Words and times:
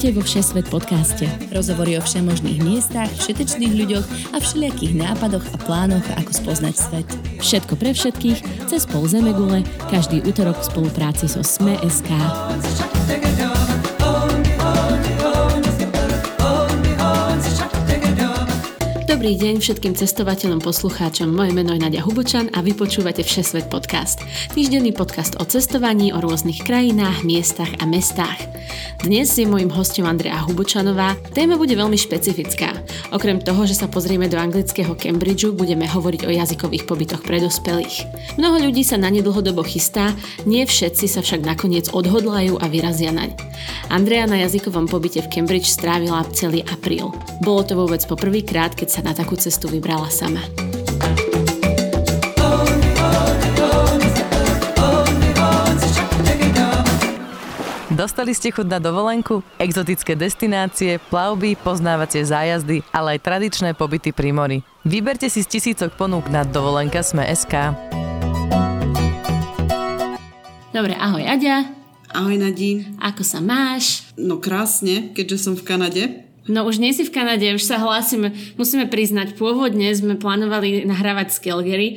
Vítajte 0.00 0.16
vo 0.16 0.24
Všesvet 0.24 0.66
podcaste. 0.72 1.28
Rozhovory 1.52 2.00
o 2.00 2.00
všemožných 2.00 2.64
miestach, 2.64 3.12
všetečných 3.20 3.84
ľuďoch 3.84 4.32
a 4.32 4.40
všelijakých 4.40 4.96
nápadoch 4.96 5.44
a 5.52 5.56
plánoch, 5.60 6.00
ako 6.16 6.32
spoznať 6.40 6.72
svet. 6.72 7.08
Všetko 7.44 7.76
pre 7.76 7.92
všetkých, 7.92 8.64
cez 8.64 8.88
pol 8.88 9.04
Zemegule, 9.04 9.60
každý 9.92 10.24
útorok 10.24 10.56
v 10.56 10.68
spolupráci 10.72 11.28
so 11.28 11.44
Sme.sk. 11.44 12.08
Dobrý 19.04 19.36
deň 19.36 19.60
všetkým 19.60 19.92
cestovateľom, 20.00 20.64
poslucháčom. 20.64 21.28
Moje 21.28 21.52
meno 21.52 21.76
je 21.76 21.84
Nadia 21.84 22.00
Hubočan 22.00 22.48
a 22.56 22.64
vy 22.64 22.72
počúvate 22.72 23.20
Všesvet 23.20 23.68
podcast. 23.68 24.24
Týždenný 24.56 24.96
podcast 24.96 25.36
o 25.36 25.44
cestovaní, 25.44 26.08
o 26.08 26.24
rôznych 26.24 26.64
krajinách, 26.64 27.20
miestach 27.20 27.68
a 27.76 27.84
mestách. 27.84 28.59
Dnes 29.00 29.32
je 29.32 29.48
mojim 29.48 29.72
hostom 29.72 30.04
Andrea 30.04 30.44
Hubočanová. 30.44 31.16
Téma 31.32 31.56
bude 31.56 31.72
veľmi 31.72 31.96
špecifická. 31.96 32.76
Okrem 33.16 33.40
toho, 33.40 33.64
že 33.64 33.72
sa 33.72 33.88
pozrieme 33.88 34.28
do 34.28 34.36
anglického 34.36 34.92
Cambridgeu, 34.92 35.56
budeme 35.56 35.88
hovoriť 35.88 36.28
o 36.28 36.34
jazykových 36.34 36.84
pobytoch 36.84 37.24
pre 37.24 37.40
dospelých. 37.40 38.04
Mnoho 38.36 38.68
ľudí 38.68 38.84
sa 38.84 39.00
na 39.00 39.08
ne 39.08 39.24
dlhodobo 39.24 39.64
chystá, 39.64 40.12
nie 40.44 40.62
všetci 40.68 41.08
sa 41.08 41.24
však 41.24 41.42
nakoniec 41.42 41.88
odhodlajú 41.90 42.60
a 42.60 42.66
vyrazia 42.68 43.10
naň. 43.10 43.32
Andrea 43.88 44.28
na 44.28 44.38
jazykovom 44.44 44.86
pobyte 44.86 45.24
v 45.24 45.32
Cambridge 45.32 45.72
strávila 45.72 46.28
celý 46.36 46.60
apríl. 46.68 47.10
Bolo 47.40 47.64
to 47.64 47.74
vôbec 47.74 48.04
poprvýkrát, 48.04 48.76
keď 48.76 48.88
sa 48.88 49.00
na 49.00 49.16
takú 49.16 49.34
cestu 49.34 49.66
vybrala 49.66 50.12
sama. 50.12 50.44
Dostali 58.00 58.32
ste 58.32 58.48
chuť 58.48 58.64
na 58.64 58.80
dovolenku? 58.80 59.44
Exotické 59.60 60.16
destinácie, 60.16 60.96
plavby, 61.12 61.52
poznávacie 61.52 62.24
zájazdy, 62.24 62.80
ale 62.96 63.20
aj 63.20 63.28
tradičné 63.28 63.76
pobyty 63.76 64.08
pri 64.08 64.32
mori. 64.32 64.58
Vyberte 64.88 65.28
si 65.28 65.44
z 65.44 65.52
tisícok 65.52 66.00
ponúk 66.00 66.32
na 66.32 66.40
dovolenka 66.48 67.04
Sme.sk. 67.04 67.76
Dobre, 70.72 70.96
ahoj 70.96 71.28
Aďa. 71.28 71.76
Ahoj 72.16 72.40
Nadí. 72.40 72.88
Ako 73.04 73.20
sa 73.20 73.44
máš? 73.44 74.08
No 74.16 74.40
krásne, 74.40 75.12
keďže 75.12 75.36
som 75.36 75.52
v 75.52 75.68
Kanade. 75.68 76.29
No 76.50 76.66
už 76.66 76.82
nie 76.82 76.90
si 76.90 77.06
v 77.06 77.14
Kanade, 77.14 77.54
už 77.54 77.62
sa 77.62 77.78
hlásime. 77.78 78.34
Musíme 78.58 78.90
priznať, 78.90 79.38
pôvodne 79.38 79.86
sme 79.94 80.18
plánovali 80.18 80.82
nahrávať 80.82 81.30
z 81.30 81.38
Calgary, 81.46 81.88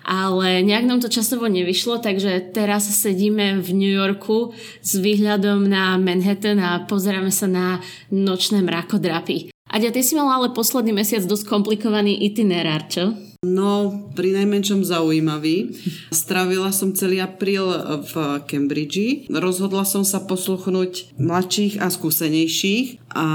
ale 0.00 0.64
nejak 0.64 0.88
nám 0.88 1.04
to 1.04 1.12
časovo 1.12 1.44
nevyšlo, 1.44 2.00
takže 2.00 2.56
teraz 2.56 2.88
sedíme 2.88 3.60
v 3.60 3.68
New 3.76 3.92
Yorku 3.92 4.56
s 4.80 4.96
výhľadom 4.96 5.68
na 5.68 6.00
Manhattan 6.00 6.56
a 6.56 6.88
pozeráme 6.88 7.28
sa 7.28 7.44
na 7.44 7.84
nočné 8.08 8.64
mrakodrapy. 8.64 9.52
Aďa, 9.68 9.92
ty 9.92 10.00
si 10.00 10.16
mala 10.16 10.40
ale 10.40 10.56
posledný 10.56 10.96
mesiac 10.96 11.20
dosť 11.28 11.44
komplikovaný 11.44 12.16
itinerár, 12.24 12.88
čo? 12.88 13.27
No, 13.46 13.94
pri 14.18 14.34
najmenšom 14.34 14.82
zaujímavý. 14.82 15.70
Strávila 16.10 16.74
som 16.74 16.90
celý 16.90 17.22
apríl 17.22 17.62
v 18.02 18.42
Cambridge. 18.50 19.30
Rozhodla 19.30 19.86
som 19.86 20.02
sa 20.02 20.26
posluchnúť 20.26 21.14
mladších 21.22 21.78
a 21.78 21.86
skúsenejších 21.86 23.14
a 23.14 23.26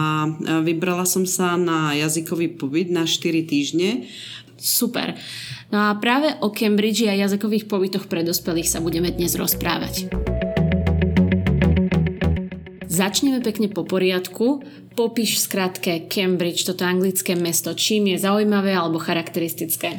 vybrala 0.59 1.07
som 1.07 1.23
sa 1.23 1.55
na 1.55 1.95
jazykový 1.95 2.51
pobyt 2.59 2.91
na 2.91 3.07
4 3.07 3.47
týždne. 3.47 4.03
Super. 4.59 5.15
No 5.71 5.79
a 5.87 5.95
práve 5.95 6.35
o 6.43 6.51
Cambridge 6.51 7.07
a 7.07 7.15
jazykových 7.15 7.71
pobytoch 7.71 8.11
pre 8.11 8.27
dospelých 8.27 8.67
sa 8.67 8.83
budeme 8.83 9.07
dnes 9.07 9.39
rozprávať. 9.39 10.11
Začneme 12.93 13.41
pekne 13.41 13.73
po 13.73 13.81
poriadku. 13.81 14.61
Popíš 14.93 15.41
v 15.41 15.43
skratke 15.49 15.91
Cambridge, 16.05 16.61
toto 16.61 16.85
anglické 16.85 17.33
mesto, 17.33 17.73
čím 17.73 18.13
je 18.13 18.21
zaujímavé 18.21 18.69
alebo 18.77 19.01
charakteristické. 19.01 19.97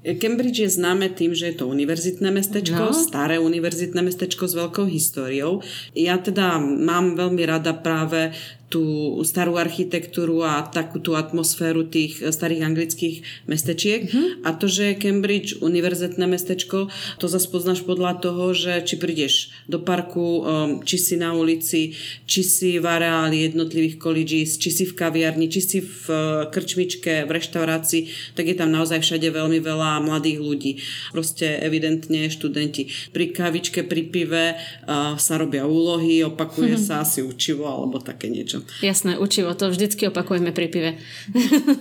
Cambridge 0.00 0.62
je 0.62 0.70
známe 0.70 1.10
tým, 1.10 1.34
že 1.34 1.50
je 1.50 1.60
to 1.60 1.68
univerzitné 1.68 2.30
mestečko, 2.30 2.88
no. 2.88 2.96
staré 2.96 3.36
univerzitné 3.36 4.00
mestečko 4.00 4.46
s 4.46 4.54
veľkou 4.56 4.86
históriou. 4.88 5.60
Ja 5.92 6.16
teda 6.22 6.56
mám 6.62 7.18
veľmi 7.18 7.42
rada 7.44 7.74
práve 7.76 8.32
tú 8.70 9.18
starú 9.26 9.58
architektúru 9.58 10.46
a 10.46 10.62
takú 10.62 11.02
tú 11.02 11.18
atmosféru 11.18 11.90
tých 11.90 12.22
starých 12.22 12.70
anglických 12.70 13.16
mestečiek. 13.50 14.06
Mm-hmm. 14.06 14.46
A 14.46 14.54
to, 14.54 14.70
že 14.70 14.94
je 14.94 15.00
Cambridge 15.02 15.58
univerzitné 15.58 16.22
mestečko, 16.30 16.86
to 17.18 17.26
zase 17.26 17.50
poznáš 17.50 17.82
podľa 17.82 18.22
toho, 18.22 18.54
že 18.54 18.86
či 18.86 18.94
prídeš 18.94 19.50
do 19.66 19.82
parku, 19.82 20.46
um, 20.46 20.86
či 20.86 21.02
si 21.02 21.14
na 21.18 21.34
ulici, 21.34 21.98
či 22.30 22.46
si 22.46 22.78
v 22.78 22.86
areáli 22.86 23.50
jednotlivých 23.50 23.98
colleges, 23.98 24.54
či 24.54 24.70
si 24.70 24.86
v 24.86 24.94
kaviarni, 24.94 25.50
či 25.50 25.60
si 25.60 25.78
v 25.82 26.04
uh, 26.06 26.46
krčmičke, 26.46 27.26
v 27.26 27.30
reštaurácii, 27.30 28.32
tak 28.38 28.46
je 28.46 28.54
tam 28.54 28.70
naozaj 28.70 29.02
všade 29.02 29.34
veľmi 29.34 29.58
veľa 29.58 29.98
mladých 30.06 30.38
ľudí. 30.38 30.72
Proste 31.10 31.58
evidentne 31.58 32.30
študenti. 32.30 32.86
Pri 33.10 33.34
kavičke, 33.34 33.82
pri 33.82 34.02
pive 34.06 34.54
uh, 34.54 35.18
sa 35.18 35.34
robia 35.42 35.66
úlohy, 35.66 36.22
opakuje 36.22 36.78
mm-hmm. 36.78 36.86
sa 36.86 37.02
asi 37.02 37.26
učivo 37.26 37.66
alebo 37.66 37.98
také 37.98 38.30
niečo. 38.30 38.59
Jasné, 38.80 39.16
učivo, 39.20 39.52
to 39.54 39.68
vždycky 39.70 40.08
opakujeme 40.08 40.50
pri 40.50 40.66
pive. 40.72 40.90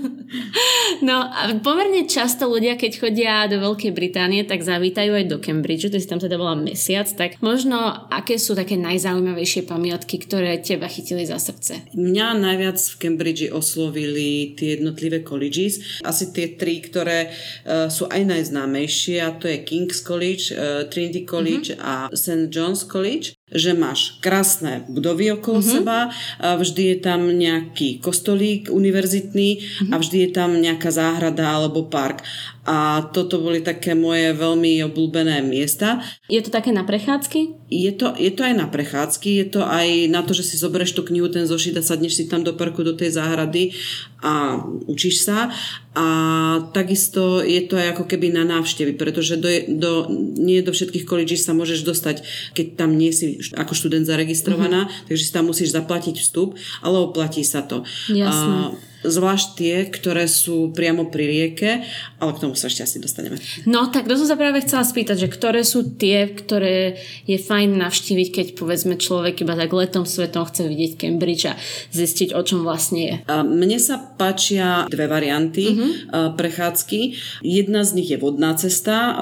no 1.07 1.23
a 1.23 1.55
pomerne 1.63 2.05
často 2.05 2.45
ľudia, 2.45 2.75
keď 2.75 2.91
chodia 2.99 3.47
do 3.47 3.61
Veľkej 3.63 3.91
Británie, 3.95 4.43
tak 4.43 4.61
zavítajú 4.61 5.11
aj 5.15 5.25
do 5.31 5.37
Cambridge, 5.39 5.87
to 5.87 5.97
si 5.97 6.09
tam 6.09 6.21
teda 6.21 6.35
bola 6.35 6.59
mesiac, 6.59 7.07
tak 7.13 7.39
možno 7.39 7.79
aké 8.11 8.37
sú 8.37 8.53
také 8.53 8.75
najzaujímavejšie 8.77 9.65
pamiatky, 9.65 10.19
ktoré 10.21 10.59
teba 10.59 10.91
chytili 10.91 11.23
za 11.23 11.39
srdce? 11.39 11.87
Mňa 11.95 12.27
najviac 12.37 12.77
v 12.77 12.95
Cambridge 12.99 13.47
oslovili 13.49 14.53
tie 14.53 14.77
jednotlivé 14.77 15.23
colleges, 15.23 16.03
asi 16.03 16.29
tie 16.35 16.59
tri, 16.59 16.83
ktoré 16.83 17.31
uh, 17.31 17.87
sú 17.87 18.05
aj 18.11 18.21
najznámejšie 18.27 19.23
a 19.23 19.33
to 19.33 19.47
je 19.47 19.63
King's 19.63 20.03
College, 20.03 20.51
uh, 20.53 20.85
Trinity 20.91 21.23
College 21.23 21.73
mm-hmm. 21.73 21.85
a 21.85 22.11
St. 22.11 22.51
John's 22.51 22.83
College 22.83 23.38
že 23.49 23.73
máš 23.73 24.21
krásne 24.21 24.85
budovy 24.85 25.33
okolo 25.33 25.59
mm-hmm. 25.61 25.73
seba, 25.81 25.99
vždy 26.41 26.83
je 26.93 26.97
tam 27.01 27.21
nejaký 27.33 27.97
kostolík 28.01 28.69
univerzitný 28.69 29.49
mm-hmm. 29.57 29.91
a 29.93 29.95
vždy 29.97 30.17
je 30.25 30.29
tam 30.29 30.53
nejaká 30.57 30.89
záhrada 30.93 31.49
alebo 31.49 31.89
park. 31.89 32.21
A 32.67 33.07
toto 33.15 33.39
boli 33.39 33.63
také 33.63 33.95
moje 33.95 34.35
veľmi 34.35 34.83
obľúbené 34.91 35.41
miesta. 35.41 36.03
Je 36.27 36.43
to 36.43 36.51
také 36.51 36.75
na 36.75 36.83
prechádzky? 36.83 37.71
Je 37.71 37.91
to, 37.95 38.11
je 38.19 38.29
to 38.35 38.41
aj 38.43 38.53
na 38.57 38.67
prechádzky, 38.67 39.39
je 39.41 39.47
to 39.57 39.61
aj 39.63 39.87
na 40.11 40.21
to, 40.21 40.35
že 40.35 40.53
si 40.53 40.55
zoberieš 40.59 40.97
tú 40.97 41.07
knihu, 41.07 41.31
ten 41.31 41.47
zošit 41.47 41.77
a 41.79 41.85
sadneš 41.85 42.19
si 42.19 42.25
tam 42.27 42.43
do 42.43 42.53
parku, 42.53 42.83
do 42.83 42.93
tej 42.93 43.15
záhrady 43.15 43.73
a 44.19 44.59
učíš 44.85 45.23
sa. 45.23 45.49
A 45.95 46.05
takisto 46.75 47.41
je 47.41 47.65
to 47.65 47.79
aj 47.79 47.97
ako 47.97 48.05
keby 48.05 48.29
na 48.29 48.45
návštevy, 48.45 48.93
pretože 48.99 49.39
do, 49.39 49.49
do, 49.69 49.91
nie 50.37 50.61
do 50.61 50.75
všetkých 50.75 51.07
colleges 51.07 51.47
sa 51.47 51.57
môžeš 51.57 51.81
dostať, 51.87 52.21
keď 52.53 52.65
tam 52.75 52.93
nie 52.95 53.09
si 53.09 53.41
ako 53.55 53.73
študent 53.73 54.05
zaregistrovaná, 54.05 54.85
mm-hmm. 54.85 55.05
takže 55.09 55.23
si 55.25 55.31
tam 55.33 55.49
musíš 55.49 55.73
zaplatiť 55.73 56.21
vstup, 56.21 56.59
ale 56.85 56.97
oplatí 57.01 57.41
sa 57.41 57.65
to. 57.65 57.87
Jasné. 58.11 58.55
A, 58.69 58.89
zvlášť 59.03 59.47
tie, 59.55 59.75
ktoré 59.87 60.27
sú 60.27 60.75
priamo 60.75 61.07
pri 61.07 61.25
rieke, 61.27 61.69
ale 62.19 62.31
k 62.35 62.41
tomu 62.43 62.55
sa 62.55 62.67
ešte 62.67 62.83
asi 62.83 62.97
dostaneme. 62.99 63.39
No 63.63 63.87
tak 63.87 64.11
to 64.11 64.19
som 64.19 64.27
sa 64.27 64.35
práve 64.35 64.59
chcela 64.63 64.83
spýtať, 64.83 65.25
že 65.25 65.31
ktoré 65.31 65.63
sú 65.63 65.95
tie, 65.95 66.27
ktoré 66.31 66.99
je 67.23 67.37
fajn 67.39 67.79
navštíviť, 67.79 68.27
keď 68.29 68.47
povedzme 68.59 68.99
človek 68.99 69.43
iba 69.43 69.55
tak 69.55 69.71
letom 69.71 70.03
svetom 70.03 70.43
chce 70.47 70.67
vidieť 70.67 70.91
Cambridge 70.99 71.47
a 71.47 71.55
zistiť, 71.95 72.35
o 72.35 72.41
čom 72.43 72.67
vlastne 72.67 72.99
je. 72.99 73.15
Mne 73.29 73.79
sa 73.79 73.99
páčia 73.99 74.87
dve 74.91 75.07
varianty 75.07 75.65
uh-huh. 75.71 76.35
prechádzky. 76.35 77.15
Jedna 77.45 77.87
z 77.87 77.95
nich 77.95 78.09
je 78.11 78.19
vodná 78.19 78.51
cesta, 78.59 79.15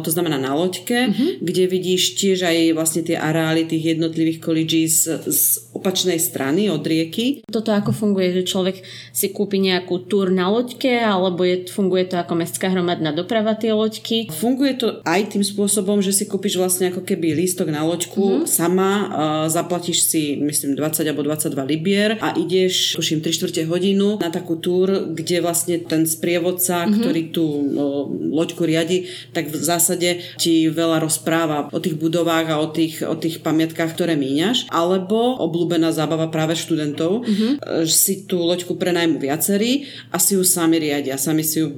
to 0.00 0.10
znamená 0.10 0.38
na 0.38 0.54
loďke, 0.54 1.10
uh-huh. 1.10 1.42
kde 1.42 1.64
vidíš 1.66 2.14
tiež 2.20 2.46
aj 2.46 2.56
vlastne 2.78 3.02
tie 3.02 3.18
areály 3.18 3.66
tých 3.66 3.98
jednotlivých 3.98 4.38
colleges 4.38 5.10
z 5.10 5.40
opačnej 5.74 6.22
strany 6.22 6.70
od 6.70 6.86
rieky. 6.86 7.42
Toto 7.50 7.74
ako 7.74 7.90
funguje, 7.90 8.30
že 8.30 8.46
človek 8.46 8.80
si 9.10 9.23
si 9.24 9.32
kúpi 9.32 9.56
nejakú 9.56 10.04
túr 10.04 10.28
na 10.28 10.52
loďke, 10.52 11.00
alebo 11.00 11.48
je, 11.48 11.64
funguje 11.72 12.04
to 12.04 12.20
ako 12.20 12.36
mestská 12.36 12.68
hromadná 12.68 13.16
doprava 13.16 13.56
tie 13.56 13.72
loďky? 13.72 14.28
Funguje 14.28 14.76
to 14.76 15.00
aj 15.00 15.32
tým 15.32 15.40
spôsobom, 15.40 16.04
že 16.04 16.12
si 16.12 16.28
kúpiš 16.28 16.60
vlastne 16.60 16.92
ako 16.92 17.00
keby 17.08 17.32
lístok 17.32 17.72
na 17.72 17.80
loďku 17.88 18.44
mm-hmm. 18.44 18.50
sama, 18.50 18.90
uh, 18.92 19.44
zaplatíš 19.48 20.04
si 20.04 20.36
myslím 20.44 20.76
20 20.76 21.08
alebo 21.08 21.24
22 21.24 21.72
libier 21.72 22.20
a 22.20 22.36
ideš 22.36 23.00
tuším 23.00 23.24
3 23.24 23.32
čtvrte 23.32 23.64
hodinu 23.64 24.20
na 24.20 24.28
takú 24.28 24.60
túr, 24.60 25.08
kde 25.16 25.40
vlastne 25.40 25.80
ten 25.80 26.04
sprievodca, 26.04 26.84
mm-hmm. 26.84 27.00
ktorý 27.00 27.22
tú 27.32 27.44
uh, 27.48 28.04
loďku 28.12 28.68
riadi, 28.68 29.08
tak 29.32 29.48
v 29.48 29.56
zásade 29.56 30.20
ti 30.36 30.68
veľa 30.68 31.00
rozpráva 31.00 31.72
o 31.72 31.80
tých 31.80 31.96
budovách 31.96 32.52
a 32.52 32.60
o 32.60 32.68
tých, 32.68 33.00
o 33.00 33.16
tých 33.16 33.40
pamiatkách, 33.40 33.96
ktoré 33.96 34.20
míňaš, 34.20 34.68
alebo 34.68 35.40
obľúbená 35.40 35.96
zábava 35.96 36.28
práve 36.28 36.58
študentov, 36.58 37.24
mm-hmm. 37.24 37.52
si 37.88 38.28
tú 38.28 38.44
loďku 38.44 38.74
prenajmú 38.74 39.13
najmu 39.14 39.22
viacerí 39.22 39.86
a 40.10 40.18
si 40.18 40.34
ju 40.34 40.42
sami 40.42 40.82
riadia, 40.82 41.14
sami 41.14 41.46
si 41.46 41.62
ju 41.62 41.70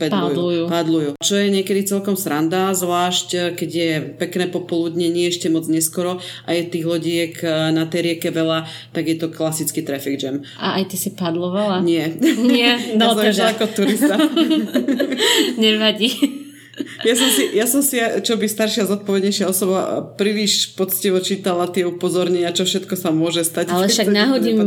pedlujú, 0.00 0.32
Padlujú. 0.32 0.62
padlujú. 0.72 1.10
Čo 1.20 1.36
je 1.36 1.52
niekedy 1.52 1.84
celkom 1.84 2.16
sranda, 2.16 2.72
zvlášť 2.72 3.28
eh, 3.36 3.40
keď 3.52 3.70
je 3.70 3.90
pekné 4.16 4.48
popoludne, 4.48 5.04
nie 5.12 5.28
ešte 5.28 5.52
moc 5.52 5.68
neskoro 5.68 6.16
a 6.18 6.48
je 6.56 6.64
tých 6.64 6.86
lodiek 6.88 7.34
eh, 7.44 7.68
na 7.76 7.84
tej 7.84 8.16
rieke 8.16 8.32
veľa, 8.32 8.64
tak 8.96 9.04
je 9.04 9.16
to 9.20 9.28
klasický 9.28 9.84
traffic 9.84 10.16
jam. 10.16 10.40
A 10.56 10.80
aj 10.80 10.88
ty 10.88 10.96
si 10.96 11.12
padlovala? 11.12 11.84
Nie. 11.84 12.08
Nie, 12.40 12.80
no 13.00 13.12
teda. 13.12 13.52
ako 13.52 13.64
turista. 13.76 14.16
Nevadí. 15.62 16.10
Ja 17.06 17.14
som, 17.14 17.30
si, 17.30 17.42
ja 17.54 17.66
som 17.70 17.78
si, 17.78 18.02
čo 18.26 18.34
by 18.34 18.46
staršia 18.50 18.90
zodpovednejšia 18.90 19.46
osoba, 19.46 20.02
príliš 20.18 20.74
poctivo 20.74 21.22
čítala 21.22 21.70
tie 21.70 21.86
upozornenia, 21.86 22.50
čo 22.50 22.66
všetko 22.66 22.98
sa 22.98 23.14
môže 23.14 23.46
stať. 23.46 23.70
Ale 23.70 23.86
však 23.86 24.10
nahodím 24.10 24.58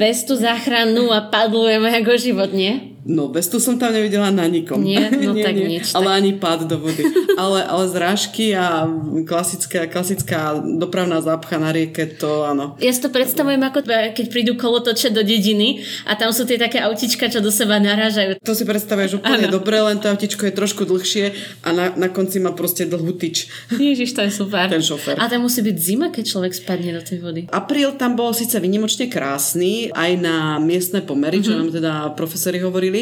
vestu 0.00 0.40
záchrannú 0.40 1.12
a 1.12 1.28
padlujem 1.28 1.84
ako 1.84 2.12
život, 2.16 2.50
nie? 2.56 2.95
No, 3.06 3.30
vestu 3.30 3.62
som 3.62 3.78
tam 3.78 3.94
nevidela 3.94 4.34
na 4.34 4.50
nikom. 4.50 4.82
Nie? 4.82 5.06
No 5.26 5.30
tak 5.34 5.54
nič, 5.54 5.94
Ale 5.94 6.06
tak- 6.10 6.18
ani 6.18 6.32
pád 6.34 6.60
do 6.66 6.76
vody. 6.78 7.02
ale, 7.38 7.62
ale 7.62 7.84
zrážky 7.86 8.50
a 8.50 8.86
klasická, 9.22 9.86
klasická 9.86 10.54
dopravná 10.58 11.22
zápcha 11.22 11.58
na 11.58 11.70
rieke, 11.70 12.06
to 12.06 12.42
áno. 12.42 12.74
Ja 12.78 12.90
si 12.90 12.98
to 12.98 13.10
predstavujem 13.10 13.62
ako 13.62 13.86
keď 13.86 14.26
prídu 14.30 14.58
kolotoče 14.58 15.10
do 15.10 15.22
dediny 15.22 15.82
a 16.04 16.18
tam 16.18 16.34
sú 16.34 16.42
tie 16.42 16.58
také 16.58 16.82
autička, 16.82 17.30
čo 17.30 17.38
do 17.38 17.50
seba 17.50 17.78
narážajú. 17.78 18.42
To 18.42 18.54
si 18.54 18.66
predstavuješ 18.66 19.18
úplne 19.18 19.46
Áno. 19.46 19.58
dobre, 19.58 19.78
len 19.78 19.98
to 19.98 20.10
autičko 20.10 20.46
je 20.46 20.54
trošku 20.54 20.82
dlhšie 20.82 21.24
a 21.62 21.68
na, 21.70 21.84
na 21.94 22.08
konci 22.10 22.38
má 22.38 22.50
proste 22.50 22.86
dlhú 22.86 23.14
tyč. 23.14 23.46
Ježiš, 23.78 24.14
to 24.14 24.26
je 24.26 24.32
super. 24.32 24.66
Ten 24.66 24.82
šofér. 24.82 25.18
A 25.18 25.30
tam 25.30 25.46
musí 25.46 25.62
byť 25.62 25.76
zima, 25.76 26.10
keď 26.10 26.24
človek 26.26 26.52
spadne 26.54 26.90
do 26.94 27.02
tej 27.02 27.18
vody. 27.22 27.40
Apríl 27.50 27.94
tam 27.94 28.14
bol 28.14 28.32
síce 28.32 28.58
vynimočne 28.58 29.06
krásny, 29.06 29.90
aj 29.92 30.10
na 30.18 30.36
miestne 30.58 31.02
pomery, 31.02 31.38
čo 31.38 31.54
nám 31.54 31.70
teda 31.70 31.92
profesori 32.14 32.58
hovorili, 32.58 32.95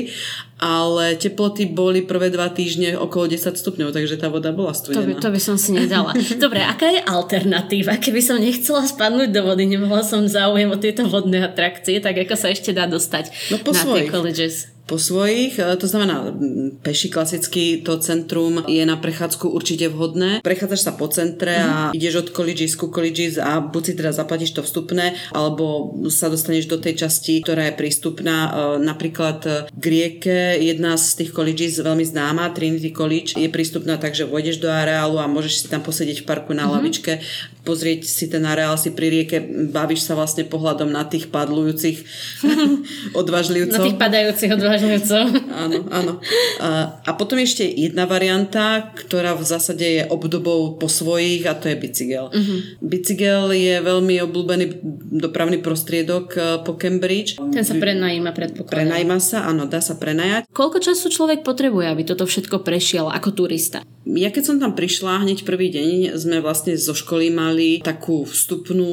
ale 0.57 1.15
teploty 1.15 1.67
boli 1.67 2.01
prvé 2.01 2.29
dva 2.29 2.49
týždne 2.49 2.97
okolo 2.97 3.29
10 3.29 3.53
stupňov, 3.53 3.91
takže 3.91 4.17
tá 4.17 4.29
voda 4.29 4.49
bola 4.49 4.71
To 4.71 4.81
by, 4.81 4.95
studená. 4.97 5.19
to 5.19 5.29
by 5.29 5.41
som 5.41 5.57
si 5.57 5.71
nedala. 5.71 6.11
Dobre, 6.45 6.61
aká 6.61 6.89
je 6.89 7.01
alternatíva? 7.01 7.97
Keby 7.97 8.21
som 8.21 8.37
nechcela 8.37 8.83
spadnúť 8.83 9.31
do 9.31 9.43
vody, 9.43 9.67
nemohla 9.67 10.01
som 10.01 10.25
záujem 10.25 10.67
o 10.67 10.77
tieto 10.77 11.05
vodné 11.05 11.43
atrakcie, 11.43 11.99
tak 11.99 12.17
ako 12.17 12.35
sa 12.35 12.49
ešte 12.49 12.71
dá 12.71 12.87
dostať 12.87 13.31
No 13.51 13.61
po 13.61 13.71
na 13.71 13.79
svojich. 13.79 14.09
tie 14.09 14.13
colleges? 14.13 14.57
Po 14.85 15.01
svojich, 15.01 15.57
e, 15.57 15.65
to 15.81 15.89
znamená 15.89 16.29
peši 16.85 17.09
klasicky, 17.09 17.81
to 17.81 17.97
centrum 17.97 18.61
je 18.69 18.85
na 18.85 19.01
prechádzku 19.01 19.49
určite 19.49 19.89
vhodné. 19.89 20.45
Prechádzaš 20.45 20.81
sa 20.85 20.93
po 20.93 21.09
centre 21.09 21.57
a 21.57 21.89
ideš 21.97 22.29
od 22.29 22.29
colleges 22.37 22.77
ku 22.77 22.93
colleges 22.93 23.41
a 23.41 23.65
buď 23.65 23.83
si 23.85 23.93
teda 23.97 24.13
zaplatíš 24.13 24.53
to 24.53 24.61
vstupné, 24.61 25.17
alebo 25.33 25.97
sa 26.13 26.29
dostaneš 26.29 26.69
do 26.69 26.77
tej 26.77 27.01
časti, 27.01 27.41
ktorá 27.41 27.73
je 27.73 27.81
prístupná. 27.81 28.37
E, 28.37 28.51
Napríklad 28.85 29.39
e, 29.49 29.51
k 29.73 29.85
rieke, 29.89 30.39
jedna 30.61 31.01
z 31.01 31.25
tých 31.25 31.33
colleges 31.33 31.81
veľmi 31.81 32.05
známa, 32.05 32.53
Trinity 32.53 32.93
College, 32.93 33.41
je 33.41 33.49
prístupná 33.49 33.97
tak, 33.97 34.13
že 34.13 34.29
vojdeš 34.29 34.61
do 34.61 34.69
areálu 34.69 35.17
a 35.17 35.25
môžeš 35.25 35.65
si 35.65 35.67
tam 35.73 35.81
posedieť 35.81 36.21
v 36.21 36.29
parku 36.29 36.53
na 36.53 36.69
lavičke, 36.69 37.25
pozrieť 37.65 38.05
si 38.05 38.29
ten 38.29 38.45
areál, 38.45 38.77
si 38.77 38.93
pri 38.93 39.09
rieke, 39.09 39.41
bavíš 39.73 40.05
sa 40.05 40.13
vlastne 40.13 40.45
pohľadom 40.45 40.93
na 40.93 41.09
tých 41.09 41.33
padlujúcich 41.33 42.05
odvážlivcov. 43.21 43.81
Na 43.81 43.89
tých 43.89 43.97
padajúcich 43.97 44.51
odvážlivcov. 44.53 44.74
Áno, 45.55 45.87
áno. 45.89 46.13
A, 46.61 46.99
a 47.03 47.11
potom 47.15 47.39
ešte 47.39 47.65
jedna 47.65 48.05
varianta, 48.05 48.91
ktorá 48.95 49.39
v 49.39 49.45
zásade 49.47 49.87
je 49.87 50.03
obdobou 50.11 50.77
po 50.77 50.91
svojich 50.91 51.47
a 51.47 51.55
to 51.55 51.71
je 51.71 51.77
bicykel. 51.79 52.29
Uh-huh. 52.31 52.59
Bicykel 52.83 53.55
je 53.55 53.81
veľmi 53.81 54.19
obľúbený 54.25 54.65
dopravný 55.21 55.63
prostriedok 55.63 56.27
eh, 56.37 56.43
po 56.63 56.75
Cambridge. 56.75 57.39
Ten 57.39 57.65
sa 57.65 57.79
prenajíma, 57.79 58.35
predpokladám. 58.35 58.75
Prenajíma 58.75 59.19
sa, 59.23 59.47
áno, 59.49 59.71
dá 59.71 59.79
sa 59.79 59.97
prenajať. 59.97 60.51
Koľko 60.51 60.79
času 60.83 61.11
človek 61.11 61.47
potrebuje, 61.47 61.87
aby 61.89 62.03
toto 62.03 62.27
všetko 62.27 62.67
prešiel 62.67 63.09
ako 63.09 63.45
turista? 63.45 63.87
Ja 64.05 64.29
keď 64.29 64.43
som 64.45 64.57
tam 64.61 64.77
prišla, 64.77 65.25
hneď 65.25 65.49
prvý 65.49 65.73
deň 65.73 66.21
sme 66.21 66.45
vlastne 66.45 66.77
zo 66.77 66.93
školy 66.93 67.33
mali 67.33 67.81
takú 67.81 68.29
vstupnú 68.29 68.85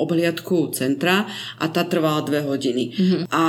obhliadku 0.00 0.72
centra 0.72 1.28
a 1.60 1.68
tá 1.68 1.84
trvala 1.84 2.24
dve 2.24 2.40
hodiny. 2.40 2.84
Mm-hmm. 2.96 3.22
A 3.28 3.42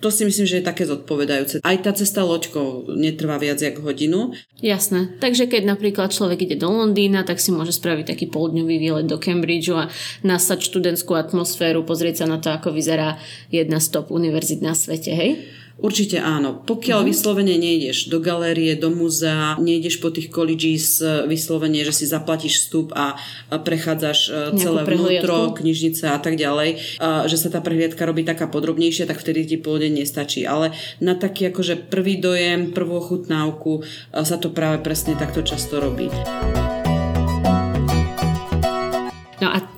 to 0.00 0.08
si 0.08 0.24
myslím, 0.24 0.48
že 0.48 0.64
je 0.64 0.68
také 0.68 0.88
zodpovedajúce. 1.24 1.56
Aj 1.64 1.76
tá 1.80 1.90
cesta 1.96 2.22
loďkou 2.22 2.92
netrvá 2.94 3.40
viac 3.40 3.58
jak 3.58 3.80
hodinu. 3.80 4.36
Jasné. 4.60 5.16
Takže 5.18 5.48
keď 5.48 5.74
napríklad 5.74 6.12
človek 6.12 6.44
ide 6.44 6.56
do 6.60 6.70
Londýna, 6.70 7.24
tak 7.24 7.40
si 7.40 7.50
môže 7.50 7.72
spraviť 7.74 8.04
taký 8.12 8.26
poldňový 8.28 8.76
výlet 8.76 9.06
do 9.08 9.16
Cambridgeu 9.16 9.88
a 9.88 9.90
nasať 10.22 10.68
študentskú 10.68 11.16
atmosféru, 11.16 11.82
pozrieť 11.82 12.24
sa 12.24 12.26
na 12.28 12.38
to, 12.38 12.52
ako 12.52 12.76
vyzerá 12.76 13.18
jedna 13.48 13.80
z 13.80 13.90
top 13.90 14.12
univerzit 14.12 14.60
na 14.60 14.76
svete, 14.76 15.12
hej? 15.12 15.30
Určite 15.74 16.22
áno. 16.22 16.62
Pokiaľ 16.62 17.02
uh-huh. 17.02 17.10
vyslovene 17.10 17.58
nejdeš 17.58 18.06
do 18.06 18.22
galérie, 18.22 18.78
do 18.78 18.94
múzea, 18.94 19.58
nejdeš 19.58 19.98
po 19.98 20.14
tých 20.14 20.30
colleges 20.30 21.02
eh, 21.02 21.26
vyslovene, 21.26 21.82
že 21.82 21.90
si 21.90 22.04
zaplatíš 22.06 22.66
vstup 22.66 22.94
a 22.94 23.18
prechádzaš 23.50 24.18
eh, 24.30 24.34
Nejakú 24.54 24.62
celé 24.62 24.80
vnútro, 24.86 25.36
knižnice 25.58 26.14
a 26.14 26.18
tak 26.22 26.38
ďalej, 26.38 27.02
a 27.02 27.26
že 27.26 27.36
sa 27.36 27.50
tá 27.50 27.58
prehliadka 27.58 28.06
robí 28.06 28.22
taká 28.22 28.46
podrobnejšia, 28.46 29.10
tak 29.10 29.18
vtedy 29.18 29.50
ti 29.50 29.56
pôjde 29.58 29.90
nestačí. 29.90 30.46
Ale 30.46 30.70
na 31.02 31.18
taký 31.18 31.50
akože 31.50 31.90
prvý 31.90 32.22
dojem, 32.22 32.70
prvú 32.70 33.02
ochutnávku 33.02 33.82
sa 34.14 34.38
to 34.38 34.54
práve 34.54 34.78
presne 34.78 35.18
takto 35.18 35.42
často 35.42 35.82
robí. 35.82 36.06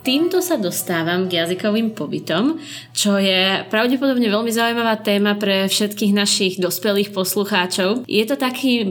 Týmto 0.06 0.38
sa 0.38 0.54
dostávam 0.54 1.26
k 1.26 1.42
jazykovým 1.42 1.90
pobytom, 1.90 2.62
čo 2.94 3.18
je 3.18 3.66
pravdepodobne 3.66 4.30
veľmi 4.30 4.54
zaujímavá 4.54 5.02
téma 5.02 5.34
pre 5.34 5.66
všetkých 5.66 6.14
našich 6.14 6.54
dospelých 6.62 7.10
poslucháčov. 7.10 8.06
Je 8.06 8.22
to 8.22 8.38
taký 8.38 8.86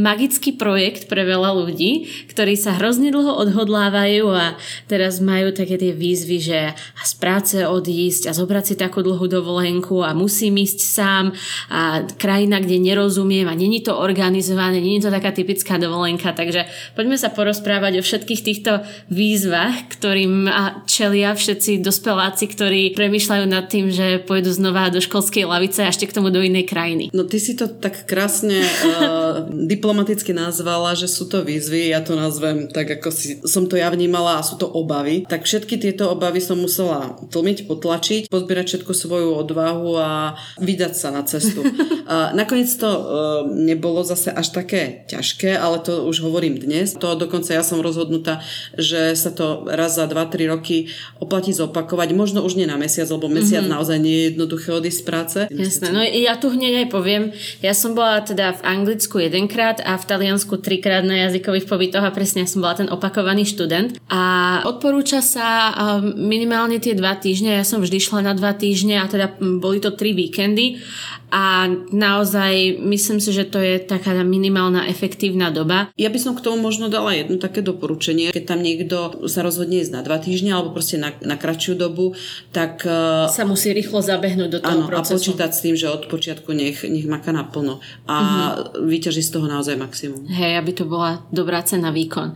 magický 0.00 0.56
projekt 0.56 1.04
pre 1.12 1.28
veľa 1.28 1.52
ľudí, 1.52 2.08
ktorí 2.32 2.56
sa 2.56 2.80
hrozne 2.80 3.12
dlho 3.12 3.36
odhodlávajú 3.44 4.24
a 4.32 4.56
teraz 4.88 5.20
majú 5.20 5.52
také 5.52 5.76
tie 5.76 5.92
výzvy, 5.92 6.38
že 6.40 6.72
z 6.96 7.12
práce 7.20 7.60
odísť 7.60 8.32
a 8.32 8.36
zobrať 8.36 8.72
si 8.72 8.74
takú 8.80 9.04
dlhú 9.04 9.28
dovolenku 9.28 10.00
a 10.00 10.16
musím 10.16 10.64
ísť 10.64 10.80
sám 10.80 11.24
a 11.68 12.08
krajina, 12.16 12.64
kde 12.64 12.80
nerozumiem 12.80 13.44
a 13.44 13.52
není 13.52 13.84
to 13.84 13.92
organizované, 13.92 14.80
není 14.80 15.04
to 15.04 15.12
taká 15.12 15.28
typická 15.28 15.76
dovolenka, 15.76 16.32
takže 16.32 16.64
poďme 16.96 17.20
sa 17.20 17.28
porozprávať 17.28 18.00
o 18.00 18.06
všetkých 18.06 18.40
týchto 18.40 18.80
výzvach, 19.12 19.92
ktorým 19.92 20.37
a 20.46 20.84
čelia 20.86 21.34
všetci 21.34 21.82
dospeláci, 21.82 22.46
ktorí 22.46 22.92
premyšľajú 22.94 23.44
nad 23.48 23.66
tým, 23.66 23.90
že 23.90 24.22
pôjdu 24.22 24.52
znova 24.54 24.92
do 24.92 25.02
školskej 25.02 25.48
lavice 25.48 25.82
a 25.82 25.90
ešte 25.90 26.06
k 26.06 26.14
tomu 26.14 26.28
do 26.28 26.38
inej 26.38 26.68
krajiny. 26.70 27.10
No 27.10 27.24
ty 27.24 27.42
si 27.42 27.58
to 27.58 27.66
tak 27.66 28.04
krásne 28.04 28.62
uh, 28.66 29.48
diplomaticky 29.48 30.36
nazvala, 30.36 30.94
že 30.94 31.08
sú 31.08 31.26
to 31.26 31.42
výzvy, 31.42 31.90
ja 31.90 32.04
to 32.04 32.14
nazvem 32.14 32.68
tak, 32.68 33.00
ako 33.00 33.08
si, 33.08 33.40
som 33.48 33.66
to 33.66 33.80
ja 33.80 33.88
vnímala 33.88 34.38
a 34.38 34.46
sú 34.46 34.60
to 34.60 34.68
obavy. 34.68 35.24
Tak 35.24 35.48
všetky 35.48 35.80
tieto 35.80 36.12
obavy 36.12 36.38
som 36.38 36.60
musela 36.60 37.16
tlmiť, 37.32 37.64
potlačiť, 37.64 38.22
pozbierať 38.28 38.66
všetku 38.76 38.92
svoju 38.92 39.34
odvahu 39.34 39.96
a 39.96 40.36
vydať 40.60 40.92
sa 40.92 41.08
na 41.10 41.24
cestu. 41.24 41.64
Uh, 42.08 42.32
nakoniec 42.32 42.72
to 42.72 42.88
uh, 42.88 43.04
nebolo 43.52 44.00
zase 44.00 44.32
až 44.32 44.48
také 44.56 45.04
ťažké, 45.12 45.52
ale 45.52 45.76
to 45.76 46.08
už 46.08 46.24
hovorím 46.24 46.56
dnes. 46.56 46.96
To 46.96 47.12
dokonca 47.12 47.52
ja 47.52 47.60
som 47.60 47.84
rozhodnutá, 47.84 48.40
že 48.80 49.12
sa 49.12 49.28
to 49.28 49.68
raz 49.68 50.00
za 50.00 50.08
2-3 50.28 50.52
roky 50.52 50.92
oplatí 51.16 51.56
zopakovať. 51.56 52.12
Možno 52.12 52.44
už 52.44 52.60
nie 52.60 52.68
na 52.68 52.76
mesiac, 52.76 53.08
lebo 53.08 53.32
mesiac 53.32 53.64
mm-hmm. 53.64 53.74
naozaj 53.74 53.98
nie 53.98 54.14
je 54.14 54.24
jednoduché 54.36 54.68
odísť 54.76 54.98
z 55.00 55.04
práce. 55.08 55.38
Jasné, 55.48 55.88
no 55.88 56.04
ja 56.04 56.36
tu 56.36 56.52
hneď 56.52 56.84
aj 56.84 56.88
poviem, 56.92 57.32
ja 57.64 57.72
som 57.72 57.96
bola 57.96 58.20
teda 58.20 58.60
v 58.60 58.64
Anglicku 58.68 59.16
jedenkrát 59.18 59.80
a 59.80 59.96
v 59.96 60.04
Taliansku 60.04 60.60
trikrát 60.60 61.02
na 61.02 61.28
jazykových 61.28 61.64
pobytoch 61.64 62.04
a 62.04 62.12
presne 62.12 62.44
ja 62.44 62.48
som 62.50 62.60
bola 62.60 62.76
ten 62.76 62.92
opakovaný 62.92 63.48
študent 63.48 63.96
a 64.12 64.22
odporúča 64.68 65.24
sa 65.24 65.72
um, 65.72 66.12
minimálne 66.28 66.76
tie 66.76 66.92
dva 66.92 67.16
týždne, 67.16 67.56
ja 67.56 67.64
som 67.64 67.80
vždy 67.80 67.98
šla 67.98 68.20
na 68.20 68.34
dva 68.36 68.52
týždne 68.52 69.00
a 69.00 69.06
teda 69.08 69.40
boli 69.40 69.80
to 69.80 69.96
tri 69.96 70.12
víkendy 70.12 70.82
a 71.28 71.68
naozaj 71.92 72.80
myslím 72.80 73.20
si, 73.20 73.36
že 73.36 73.44
to 73.44 73.60
je 73.60 73.76
taká 73.84 74.16
minimálna 74.24 74.88
efektívna 74.88 75.52
doba. 75.52 75.92
Ja 76.00 76.08
by 76.08 76.16
som 76.16 76.32
k 76.32 76.40
tomu 76.40 76.56
možno 76.64 76.88
dala 76.88 77.12
jedno 77.12 77.36
také 77.36 77.60
doporučenie. 77.60 78.32
Keď 78.32 78.44
tam 78.48 78.64
niekto 78.64 79.28
sa 79.28 79.44
rozhodne 79.44 79.84
ísť 79.84 79.92
na 79.92 80.00
dva 80.00 80.16
týždne 80.16 80.56
alebo 80.56 80.72
proste 80.72 80.96
na, 80.96 81.12
na 81.20 81.36
kratšiu 81.36 81.76
dobu, 81.76 82.16
tak 82.48 82.80
uh, 82.88 83.28
Sa 83.28 83.44
musí 83.44 83.76
rýchlo 83.76 84.00
zabehnúť 84.00 84.48
do 84.48 84.58
toho 84.64 84.80
áno, 84.80 84.88
a 84.88 85.04
procesu. 85.04 85.36
počítať 85.36 85.50
s 85.52 85.60
tým, 85.60 85.76
že 85.76 85.92
od 85.92 86.08
počiatku 86.08 86.48
nech, 86.56 86.80
nech 86.88 87.04
maká 87.04 87.30
naplno 87.36 87.84
a 88.08 88.16
uh-huh. 88.16 88.88
vyťaží 88.88 89.20
z 89.20 89.30
toho 89.36 89.44
naozaj 89.44 89.76
maximum. 89.76 90.24
Hej, 90.32 90.56
aby 90.64 90.72
to 90.72 90.88
bola 90.88 91.20
dobrá 91.28 91.60
cena 91.60 91.92
výkon. 91.92 92.32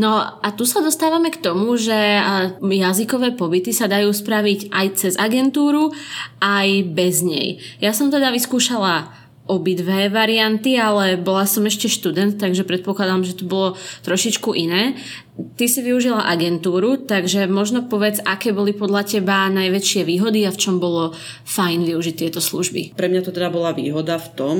No 0.00 0.16
a 0.16 0.48
tu 0.56 0.64
sa 0.64 0.80
dostávame 0.80 1.28
k 1.28 1.44
tomu, 1.44 1.76
že 1.76 1.92
a, 1.92 2.56
jazykové 2.56 3.36
pobyty 3.36 3.76
sa 3.76 3.84
dajú 3.84 4.08
spraviť 4.08 4.72
aj 4.72 4.86
cez 4.96 5.12
agentúru, 5.20 5.92
aj 6.40 6.68
bez 6.96 7.20
nej. 7.20 7.60
Ja 7.84 7.92
som 7.92 8.08
teda 8.08 8.29
vyskúšala 8.32 9.19
obidve 9.50 10.06
varianty, 10.06 10.78
ale 10.78 11.18
bola 11.18 11.42
som 11.50 11.66
ešte 11.66 11.90
študent, 11.90 12.38
takže 12.38 12.62
predpokladám, 12.62 13.26
že 13.26 13.42
to 13.42 13.50
bolo 13.50 13.74
trošičku 14.06 14.54
iné. 14.54 14.94
Ty 15.40 15.72
si 15.72 15.80
využila 15.80 16.28
agentúru, 16.28 17.00
takže 17.00 17.48
možno 17.48 17.88
povedz, 17.88 18.20
aké 18.20 18.52
boli 18.52 18.76
podľa 18.76 19.08
teba 19.08 19.48
najväčšie 19.48 20.04
výhody 20.04 20.44
a 20.44 20.52
v 20.52 20.60
čom 20.60 20.76
bolo 20.76 21.16
fajn 21.48 21.88
využiť 21.88 22.14
tieto 22.20 22.44
služby. 22.44 22.92
Pre 22.92 23.08
mňa 23.08 23.24
to 23.24 23.32
teda 23.32 23.48
bola 23.48 23.72
výhoda 23.72 24.20
v 24.20 24.28
tom, 24.36 24.56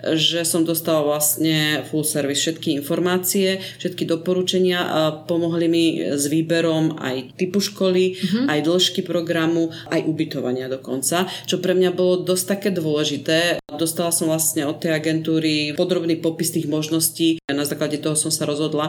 že 0.00 0.48
som 0.48 0.64
dostala 0.64 1.04
vlastne 1.04 1.84
full 1.92 2.00
service 2.00 2.40
všetky 2.40 2.80
informácie, 2.80 3.60
všetky 3.76 4.08
doporučenia 4.08 4.80
pomohli 5.28 5.68
mi 5.68 6.00
s 6.00 6.24
výberom 6.32 6.96
aj 6.96 7.36
typu 7.36 7.60
školy, 7.60 8.16
uh-huh. 8.16 8.48
aj 8.48 8.64
dĺžky 8.64 9.04
programu, 9.04 9.68
aj 9.92 10.00
ubytovania 10.08 10.64
dokonca, 10.72 11.28
čo 11.44 11.60
pre 11.60 11.76
mňa 11.76 11.92
bolo 11.92 12.24
dosť 12.24 12.44
také 12.56 12.68
dôležité. 12.72 13.60
Dostala 13.68 14.08
som 14.08 14.31
vlastne 14.32 14.64
od 14.64 14.80
tej 14.80 14.96
agentúry 14.96 15.76
podrobný 15.76 16.16
popis 16.16 16.56
tých 16.56 16.64
možností, 16.64 17.36
na 17.44 17.68
základe 17.68 18.00
toho 18.00 18.16
som 18.16 18.32
sa 18.32 18.48
rozhodla 18.48 18.88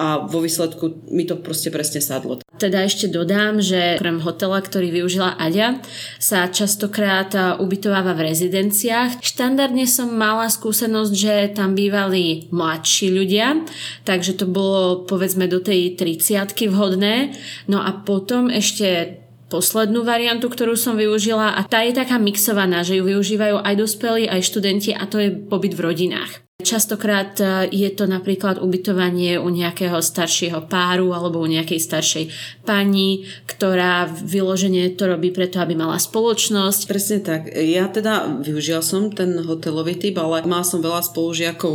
a 0.00 0.24
vo 0.24 0.40
výsledku 0.40 1.04
mi 1.12 1.28
to 1.28 1.36
proste 1.36 1.68
presne 1.68 2.00
sadlo. 2.00 2.40
Teda 2.56 2.82
ešte 2.88 3.12
dodám, 3.12 3.60
že 3.60 4.00
krem 4.00 4.24
hotela, 4.24 4.58
ktorý 4.64 4.88
využila 4.90 5.36
Aďa, 5.36 5.78
sa 6.16 6.48
častokrát 6.48 7.60
ubytováva 7.60 8.16
v 8.16 8.32
rezidenciách. 8.32 9.20
Štandardne 9.20 9.84
som 9.84 10.08
mala 10.10 10.48
skúsenosť, 10.48 11.12
že 11.12 11.34
tam 11.52 11.76
bývali 11.76 12.48
mladší 12.48 13.12
ľudia, 13.12 13.62
takže 14.08 14.40
to 14.40 14.48
bolo 14.48 15.04
povedzme 15.04 15.44
do 15.46 15.60
tej 15.60 15.94
30 15.94 16.72
vhodné. 16.72 17.36
No 17.68 17.84
a 17.84 17.92
potom 17.92 18.48
ešte 18.48 19.20
poslednú 19.48 20.04
variantu, 20.04 20.48
ktorú 20.48 20.76
som 20.76 20.96
využila 20.96 21.56
a 21.56 21.64
tá 21.64 21.84
je 21.84 21.96
taká 21.96 22.16
mixovaná, 22.20 22.84
že 22.84 23.00
ju 23.00 23.04
využívajú 23.04 23.64
aj 23.64 23.74
dospelí, 23.76 24.28
aj 24.28 24.44
študenti 24.44 24.92
a 24.96 25.04
to 25.08 25.20
je 25.20 25.32
pobyt 25.32 25.76
v 25.76 25.84
rodinách. 25.84 26.47
Častokrát 26.58 27.38
e, 27.38 27.70
je 27.70 27.86
to 27.94 28.10
napríklad 28.10 28.58
ubytovanie 28.58 29.38
u 29.38 29.46
nejakého 29.46 30.02
staršieho 30.02 30.66
páru 30.66 31.14
alebo 31.14 31.38
u 31.38 31.46
nejakej 31.46 31.78
staršej 31.78 32.24
pani, 32.66 33.30
ktorá 33.46 34.10
vyloženie 34.10 34.90
to 34.98 35.06
robí 35.06 35.30
preto, 35.30 35.62
aby 35.62 35.78
mala 35.78 36.02
spoločnosť. 36.02 36.80
Presne 36.90 37.18
tak. 37.22 37.54
Ja 37.54 37.86
teda 37.86 38.42
využila 38.42 38.82
som 38.82 39.14
ten 39.14 39.38
hotelový 39.38 40.02
typ, 40.02 40.18
ale 40.18 40.42
mala 40.50 40.66
som 40.66 40.82
veľa 40.82 41.06
spolužiakov 41.06 41.74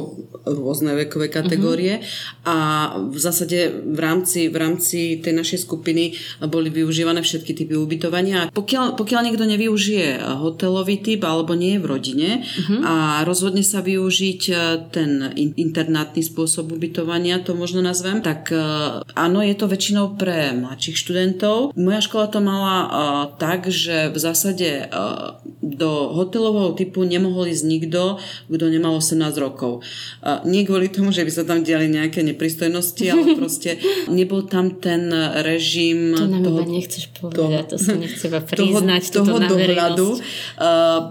rôzne 0.51 0.99
vekové 0.99 1.31
kategórie 1.31 2.03
uh-huh. 2.03 2.43
a 2.43 2.55
v 2.99 3.15
zásade 3.15 3.87
v 3.87 3.99
rámci, 4.03 4.51
v 4.51 4.57
rámci 4.59 5.23
tej 5.23 5.31
našej 5.31 5.63
skupiny 5.63 6.11
boli 6.51 6.67
využívané 6.67 7.23
všetky 7.23 7.55
typy 7.55 7.79
ubytovania. 7.79 8.51
Pokiaľ, 8.51 8.99
pokiaľ 8.99 9.31
niekto 9.31 9.47
nevyužije 9.47 10.19
hotelový 10.43 10.99
typ 10.99 11.23
alebo 11.23 11.55
nie 11.55 11.79
je 11.79 11.83
v 11.83 11.87
rodine 11.87 12.29
uh-huh. 12.43 12.79
a 12.83 12.93
rozhodne 13.23 13.63
sa 13.63 13.79
využiť 13.79 14.72
ten 14.77 15.33
internátny 15.35 16.23
spôsob 16.23 16.73
ubytovania, 16.73 17.41
to 17.41 17.57
možno 17.57 17.81
nazvem, 17.83 18.21
tak 18.21 18.49
e, 18.49 18.57
áno, 19.03 19.39
je 19.41 19.55
to 19.57 19.65
väčšinou 19.69 20.15
pre 20.15 20.53
mladších 20.55 20.97
študentov. 20.97 21.75
Moja 21.77 22.01
škola 22.01 22.27
to 22.29 22.39
mala 22.39 22.75
uh, 22.83 22.89
tak, 23.35 23.67
že 23.67 24.09
v 24.13 24.17
zásade 24.17 24.87
uh, 24.87 25.37
do 25.63 26.11
hotelového 26.11 26.75
typu 26.75 27.07
nemohol 27.07 27.47
ísť 27.49 27.65
nikto, 27.65 28.19
kto 28.51 28.65
nemal 28.67 28.99
18 28.99 29.19
rokov. 29.39 29.81
Nie 30.43 30.67
kvôli 30.67 30.91
tomu, 30.91 31.15
že 31.15 31.23
by 31.23 31.31
sa 31.31 31.43
tam 31.47 31.63
diali 31.63 31.87
nejaké 31.87 32.19
nepristojnosti, 32.21 33.03
ale 33.07 33.23
proste 33.39 33.79
nebol 34.11 34.43
tam 34.43 34.77
ten 34.77 35.07
režim... 35.39 36.13
To 36.19 36.27
nám 36.27 36.43
toho, 36.43 36.61
nechceš 36.67 37.03
povedať, 37.15 37.39
toho, 37.39 37.57
to 37.71 37.75
si 37.79 37.91
nechceba 37.95 38.39
priznať 38.49 39.03
toho, 39.15 39.25
toho 39.25 39.39
dohľadu, 39.39 40.09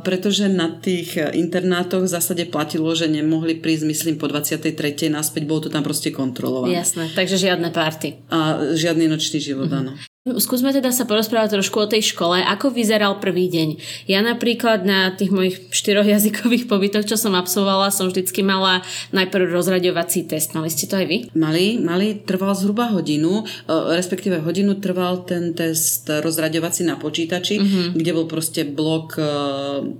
pretože 0.04 0.52
na 0.52 0.68
tých 0.68 1.16
internátoch 1.16 2.04
v 2.04 2.12
zásade 2.12 2.44
platilo, 2.48 2.92
že 2.92 3.08
nemohli 3.08 3.51
mohli 3.52 3.60
prísť, 3.60 3.84
myslím, 3.84 4.14
po 4.16 4.32
23. 4.32 5.12
naspäť, 5.12 5.44
bolo 5.44 5.68
to 5.68 5.70
tam 5.70 5.84
proste 5.84 6.08
kontrolované. 6.08 6.80
Jasné, 6.80 7.12
takže 7.12 7.36
žiadne 7.36 7.68
party. 7.68 8.24
A 8.32 8.72
žiadny 8.72 9.04
nočný 9.12 9.44
život, 9.44 9.68
mm-hmm. 9.68 9.80
áno. 9.84 9.92
Skúsme 10.22 10.70
teda 10.70 10.94
sa 10.94 11.02
porozprávať 11.02 11.58
trošku 11.58 11.82
o 11.82 11.90
tej 11.90 12.14
škole. 12.14 12.46
Ako 12.46 12.70
vyzeral 12.70 13.18
prvý 13.18 13.50
deň? 13.50 13.74
Ja 14.06 14.22
napríklad 14.22 14.86
na 14.86 15.10
tých 15.10 15.34
mojich 15.34 15.66
štyroch 15.74 16.06
jazykových 16.06 16.70
pobytoch, 16.70 17.02
čo 17.02 17.18
som 17.18 17.34
absolvovala, 17.34 17.90
som 17.90 18.06
vždycky 18.06 18.46
mala 18.46 18.86
najprv 19.10 19.50
rozraďovací 19.50 20.30
test. 20.30 20.54
Mali 20.54 20.70
ste 20.70 20.86
to 20.86 20.94
aj 20.94 21.10
vy? 21.10 21.26
Mali, 21.34 21.74
mali, 21.82 22.22
trval 22.22 22.54
zhruba 22.54 22.94
hodinu, 22.94 23.42
e, 23.42 23.74
respektíve 23.98 24.38
hodinu 24.46 24.78
trval 24.78 25.26
ten 25.26 25.58
test 25.58 26.06
rozraďovací 26.06 26.86
na 26.86 26.94
počítači, 27.02 27.58
uh-huh. 27.58 27.86
kde 27.98 28.10
bol 28.14 28.30
proste 28.30 28.62
blok 28.62 29.18
e, 29.18 29.26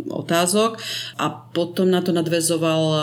otázok 0.07 0.79
a 1.19 1.35
potom 1.51 1.91
na 1.91 1.99
to 1.99 2.15
nadvezoval 2.15 2.83
e, 2.87 2.99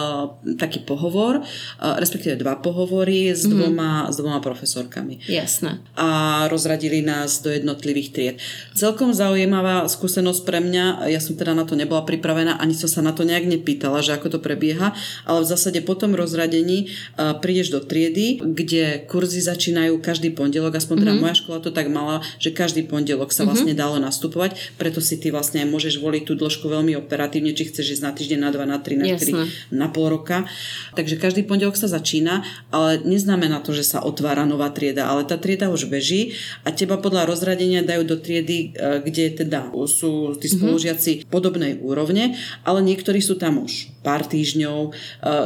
taký 0.56 0.88
pohovor, 0.88 1.44
respektíve 1.84 2.40
dva 2.40 2.56
pohovory 2.64 3.36
s 3.36 3.44
uh-huh. 3.44 3.60
dvoma, 3.60 4.08
s 4.08 4.16
dvoma 4.16 4.40
profesorkami. 4.40 5.20
Jasné. 5.28 5.84
A 6.00 6.48
rozradili 6.48 7.09
nás 7.10 7.42
do 7.42 7.50
jednotlivých 7.50 8.10
tried. 8.14 8.36
Celkom 8.78 9.10
zaujímavá 9.18 9.90
skúsenosť 9.90 10.46
pre 10.46 10.62
mňa, 10.62 11.10
ja 11.10 11.18
som 11.18 11.34
teda 11.34 11.58
na 11.58 11.66
to 11.66 11.74
nebola 11.74 12.06
pripravená, 12.06 12.62
ani 12.62 12.78
som 12.78 12.86
sa 12.86 13.02
na 13.02 13.18
to 13.18 13.26
nejak 13.26 13.50
nepýtala, 13.50 14.06
že 14.06 14.14
ako 14.14 14.38
to 14.38 14.40
prebieha, 14.40 14.94
ale 15.26 15.40
v 15.42 15.50
zásade 15.50 15.82
po 15.82 15.98
tom 15.98 16.14
rozradení 16.14 16.94
prídeš 17.42 17.74
do 17.74 17.82
triedy, 17.82 18.38
kde 18.38 19.10
kurzy 19.10 19.42
začínajú 19.42 19.98
každý 19.98 20.30
pondelok, 20.30 20.78
aspoň 20.78 20.96
teda 21.02 21.14
mm-hmm. 21.18 21.24
moja 21.26 21.36
škola 21.40 21.58
to 21.64 21.74
tak 21.74 21.90
mala, 21.90 22.22
že 22.38 22.54
každý 22.54 22.86
pondelok 22.86 23.34
sa 23.34 23.42
mm-hmm. 23.42 23.50
vlastne 23.50 23.74
dalo 23.74 23.98
nastupovať, 23.98 24.78
preto 24.78 25.02
si 25.02 25.18
ty 25.18 25.34
vlastne 25.34 25.66
môžeš 25.66 25.98
voliť 25.98 26.24
tú 26.30 26.38
dĺžku 26.38 26.70
veľmi 26.70 26.94
operatívne, 27.00 27.58
či 27.58 27.72
chceš 27.72 27.98
ísť 27.98 28.04
na 28.06 28.12
týždeň, 28.14 28.40
na 28.44 28.50
dva, 28.54 28.66
na 28.70 28.78
tri, 28.78 29.00
na 29.00 29.18
tri, 29.18 29.32
na 29.74 29.88
pol 29.90 30.12
roka. 30.12 30.46
Takže 30.94 31.16
každý 31.18 31.48
pondelok 31.48 31.80
sa 31.80 31.88
začína, 31.90 32.46
ale 32.70 33.02
neznamená 33.02 33.64
to, 33.64 33.74
že 33.74 33.88
sa 33.88 34.04
otvára 34.04 34.44
nová 34.44 34.70
trieda, 34.70 35.08
ale 35.08 35.24
tá 35.24 35.40
trieda 35.40 35.72
už 35.72 35.88
beží 35.88 36.38
a 36.68 36.76
teba 36.76 36.99
podľa 37.00 37.28
rozradenia 37.28 37.82
dajú 37.84 38.04
do 38.04 38.20
triedy, 38.20 38.76
e, 38.76 39.04
kde 39.04 39.44
teda 39.44 39.72
sú 39.88 40.36
tí 40.38 40.48
mhm. 40.52 40.56
spolužiaci 40.60 41.12
mm-hmm. 41.24 41.32
podobnej 41.32 41.80
úrovne, 41.80 42.36
ale 42.68 42.80
niektorí 42.84 43.24
sú 43.24 43.40
tam 43.40 43.64
už 43.64 43.92
pár 44.04 44.28
týždňov. 44.28 44.80
E, 44.86 44.92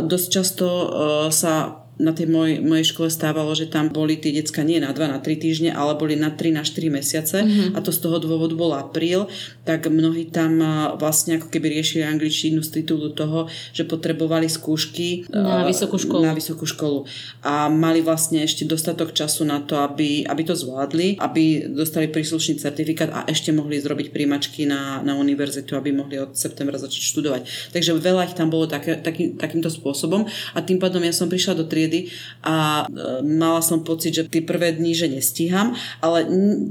dosť 0.05 0.27
často 0.27 0.67
e, 0.67 0.87
sa 1.29 1.82
na 2.01 2.09
tej 2.09 2.25
moj, 2.25 2.57
mojej 2.65 2.89
škole 2.89 3.09
stávalo, 3.13 3.53
že 3.53 3.69
tam 3.69 3.93
boli 3.93 4.17
tie 4.17 4.33
decka 4.33 4.65
nie 4.65 4.81
na 4.81 4.89
2, 4.89 5.13
na 5.13 5.19
3 5.21 5.37
týždne, 5.37 5.69
ale 5.69 5.93
boli 5.93 6.17
na 6.17 6.33
3, 6.33 6.49
na 6.49 6.63
4 6.65 6.89
mesiace 6.89 7.37
mm-hmm. 7.45 7.77
a 7.77 7.79
to 7.85 7.93
z 7.93 7.99
toho 8.01 8.17
dôvodu 8.17 8.57
bol 8.57 8.73
apríl, 8.73 9.29
tak 9.61 9.85
mnohí 9.85 10.33
tam 10.33 10.57
vlastne 10.97 11.37
ako 11.37 11.53
keby 11.53 11.77
riešili 11.77 12.01
angličtinu 12.01 12.65
z 12.65 12.81
titulu 12.81 13.13
toho, 13.13 13.45
že 13.77 13.85
potrebovali 13.85 14.49
skúšky 14.49 15.29
na 15.29 15.69
vysokú 15.69 16.01
školu. 16.01 16.23
Na 16.25 16.33
vysokú 16.33 16.65
školu. 16.65 17.05
A 17.45 17.69
mali 17.69 18.01
vlastne 18.01 18.41
ešte 18.41 18.65
dostatok 18.65 19.13
času 19.13 19.45
na 19.45 19.61
to, 19.61 19.77
aby, 19.77 20.25
aby 20.25 20.41
to 20.41 20.57
zvládli, 20.57 21.21
aby 21.21 21.69
dostali 21.69 22.09
príslušný 22.09 22.57
certifikát 22.57 23.13
a 23.13 23.29
ešte 23.29 23.53
mohli 23.53 23.77
zrobiť 23.77 24.09
príjmačky 24.09 24.65
na, 24.65 25.05
na 25.05 25.13
univerzitu, 25.13 25.77
aby 25.77 25.93
mohli 25.93 26.17
od 26.17 26.33
septembra 26.33 26.81
začať 26.81 27.01
študovať. 27.13 27.41
Takže 27.69 27.93
veľa 28.01 28.33
ich 28.33 28.35
tam 28.35 28.49
bolo 28.49 28.65
také, 28.65 28.97
taký, 28.97 29.37
takýmto 29.37 29.69
spôsobom 29.69 30.25
a 30.25 30.59
tým 30.65 30.81
pádom 30.81 31.05
ja 31.05 31.13
som 31.13 31.29
prišla 31.29 31.61
do 31.61 31.65
triedy 31.83 32.07
a 32.43 32.87
e, 32.87 33.19
mala 33.27 33.59
som 33.59 33.83
pocit, 33.83 34.15
že 34.15 34.23
tie 34.31 34.39
prvé 34.39 34.71
dni, 34.71 34.95
že 34.95 35.11
nestíham, 35.11 35.75
ale 35.99 36.23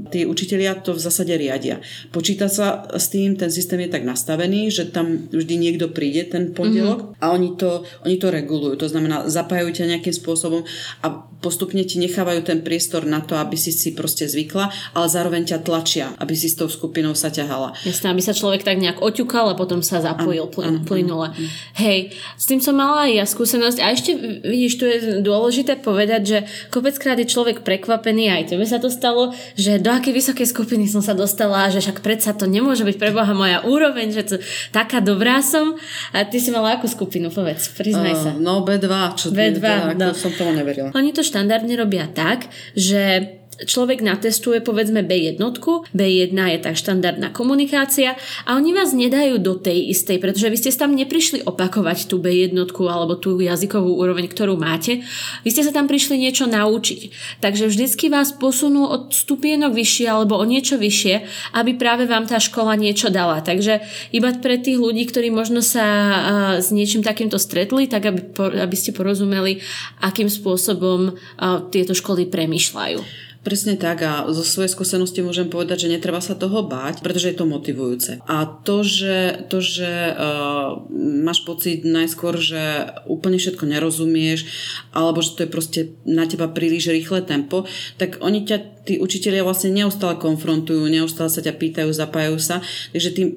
tí 0.09 0.25
učitelia 0.25 0.81
to 0.81 0.97
v 0.97 1.03
zásade 1.05 1.33
riadia. 1.37 1.77
Počíta 2.09 2.49
sa 2.49 2.89
s 2.89 3.13
tým, 3.13 3.37
ten 3.37 3.53
systém 3.53 3.77
je 3.85 3.93
tak 3.93 4.01
nastavený, 4.01 4.73
že 4.73 4.89
tam 4.89 5.29
vždy 5.29 5.55
niekto 5.61 5.93
príde 5.93 6.25
ten 6.25 6.57
pondelok 6.57 7.13
mm-hmm. 7.13 7.21
a 7.21 7.25
oni 7.29 7.49
to, 7.53 7.85
oni 8.05 8.17
to 8.17 8.27
regulujú. 8.33 8.73
To 8.81 8.89
znamená, 8.89 9.29
zapájajú 9.29 9.69
ťa 9.69 9.89
nejakým 9.93 10.15
spôsobom 10.15 10.65
a 11.05 11.07
postupne 11.43 11.83
ti 11.83 11.99
nechávajú 11.99 12.47
ten 12.47 12.63
priestor 12.63 13.03
na 13.03 13.19
to, 13.19 13.35
aby 13.35 13.59
si 13.59 13.75
si 13.75 13.91
proste 13.91 14.23
zvykla, 14.31 14.71
ale 14.95 15.07
zároveň 15.11 15.43
ťa 15.51 15.59
tlačia, 15.67 16.15
aby 16.15 16.31
si 16.39 16.47
s 16.47 16.55
tou 16.55 16.71
skupinou 16.71 17.11
sa 17.11 17.27
ťahala. 17.27 17.75
Jasné, 17.83 18.15
aby 18.15 18.23
sa 18.23 18.31
človek 18.31 18.63
tak 18.63 18.79
nejak 18.79 19.03
oťukal 19.03 19.51
a 19.51 19.59
potom 19.59 19.83
sa 19.83 19.99
zapojil 19.99 20.47
plyn, 20.47 20.87
plynule. 20.87 21.35
Hej, 21.75 22.15
s 22.39 22.47
tým 22.47 22.63
som 22.63 22.79
mala 22.79 23.11
aj 23.11 23.13
ja 23.19 23.25
skúsenosť 23.27 23.77
a 23.83 23.91
ešte 23.91 24.15
vidíš, 24.47 24.73
tu 24.79 24.87
je 24.87 25.02
dôležité 25.21 25.79
povedať, 25.79 26.21
že 26.23 26.37
kopeckrát 26.71 27.19
je 27.19 27.27
človek 27.27 27.61
prekvapený, 27.61 28.31
aj 28.31 28.55
tebe 28.55 28.65
sa 28.65 28.79
to 28.79 28.87
stalo, 28.87 29.35
že 29.59 29.77
do 29.77 29.91
akej 29.91 30.15
vysokej 30.15 30.47
skupiny 30.47 30.85
som 30.87 31.03
sa 31.03 31.11
dostala, 31.11 31.67
že 31.69 31.83
však 31.83 31.99
predsa 31.99 32.31
to 32.33 32.47
nemôže 32.47 32.87
byť 32.87 32.97
preboha 32.97 33.33
moja 33.35 33.61
úroveň, 33.67 34.15
že 34.15 34.23
to, 34.23 34.35
taká 34.71 35.03
dobrá 35.03 35.43
som. 35.43 35.75
A 36.15 36.25
ty 36.25 36.39
si 36.39 36.49
mala 36.49 36.79
akú 36.79 36.87
skupinu, 36.87 37.29
povedz, 37.29 37.69
priznaj 37.75 38.15
uh, 38.15 38.21
sa. 38.21 38.31
No 38.33 38.63
B2, 38.63 38.87
čo 39.19 39.27
B2, 39.29 39.59
teda, 39.59 39.93
no. 39.95 40.15
som 40.15 40.31
tomu 40.33 40.55
neverila. 40.55 40.95
Oni 40.95 41.11
to 41.11 41.21
štandardne 41.21 41.75
robia 41.75 42.07
tak, 42.09 42.47
že 42.73 43.42
človek 43.65 44.03
natestuje 44.03 44.61
povedzme 44.61 45.03
B1, 45.03 45.39
B1 45.91 46.37
je 46.37 46.59
tá 46.61 46.71
štandardná 46.75 47.33
komunikácia 47.33 48.15
a 48.47 48.55
oni 48.55 48.71
vás 48.75 48.91
nedajú 48.91 49.39
do 49.39 49.55
tej 49.57 49.91
istej, 49.91 50.19
pretože 50.19 50.51
vy 50.51 50.57
ste 50.59 50.71
tam 50.75 50.93
neprišli 50.93 51.43
opakovať 51.47 52.11
tú 52.11 52.19
B1 52.19 52.53
alebo 52.87 53.15
tú 53.17 53.39
jazykovú 53.39 53.99
úroveň, 53.99 54.27
ktorú 54.27 54.55
máte. 54.59 55.01
Vy 55.41 55.49
ste 55.51 55.65
sa 55.65 55.71
tam 55.71 55.87
prišli 55.87 56.19
niečo 56.19 56.45
naučiť. 56.45 57.09
Takže 57.41 57.69
vždycky 57.71 58.11
vás 58.11 58.35
posunú 58.35 58.85
od 58.87 59.15
stupienok 59.15 59.73
vyššie 59.73 60.07
alebo 60.09 60.37
o 60.37 60.45
niečo 60.45 60.77
vyššie, 60.77 61.15
aby 61.57 61.75
práve 61.79 62.05
vám 62.05 62.27
tá 62.27 62.37
škola 62.37 62.75
niečo 62.75 63.09
dala. 63.09 63.39
Takže 63.41 63.81
iba 64.13 64.29
pre 64.35 64.59
tých 64.59 64.77
ľudí, 64.79 65.07
ktorí 65.07 65.31
možno 65.31 65.63
sa 65.63 65.85
s 66.59 66.69
niečím 66.73 67.01
takýmto 67.01 67.39
stretli, 67.39 67.87
tak 67.87 68.05
aby, 68.09 68.21
aby 68.59 68.75
ste 68.75 68.91
porozumeli, 68.91 69.63
akým 70.03 70.27
spôsobom 70.27 71.15
tieto 71.71 71.93
školy 71.95 72.27
premýšľajú. 72.27 73.31
Presne 73.43 73.75
tak 73.75 73.99
a 74.07 74.23
zo 74.31 74.39
svojej 74.39 74.71
skúsenosti 74.71 75.19
môžem 75.19 75.51
povedať, 75.51 75.85
že 75.85 75.91
netreba 75.91 76.23
sa 76.23 76.31
toho 76.31 76.63
báť, 76.63 77.03
pretože 77.03 77.27
je 77.27 77.37
to 77.37 77.43
motivujúce. 77.43 78.23
A 78.23 78.47
to, 78.47 78.87
že, 78.87 79.43
to, 79.51 79.59
že 79.59 80.15
uh, 80.15 80.79
máš 80.95 81.43
pocit 81.43 81.83
najskôr, 81.83 82.39
že 82.39 82.87
úplne 83.03 83.35
všetko 83.35 83.67
nerozumieš, 83.67 84.47
alebo 84.95 85.19
že 85.19 85.35
to 85.35 85.43
je 85.43 85.51
proste 85.51 85.79
na 86.07 86.23
teba 86.23 86.47
príliš 86.47 86.95
rýchle 86.95 87.19
tempo, 87.27 87.67
tak 87.99 88.23
oni 88.23 88.47
ťa 88.47 88.72
tí 88.83 88.99
učitelia 88.99 89.47
vlastne 89.47 89.71
neustále 89.71 90.19
konfrontujú, 90.19 90.91
neustále 90.91 91.31
sa 91.31 91.39
ťa 91.39 91.55
pýtajú, 91.55 91.89
zapájajú 91.89 92.37
sa, 92.39 92.59
takže 92.91 93.09
tým 93.15 93.27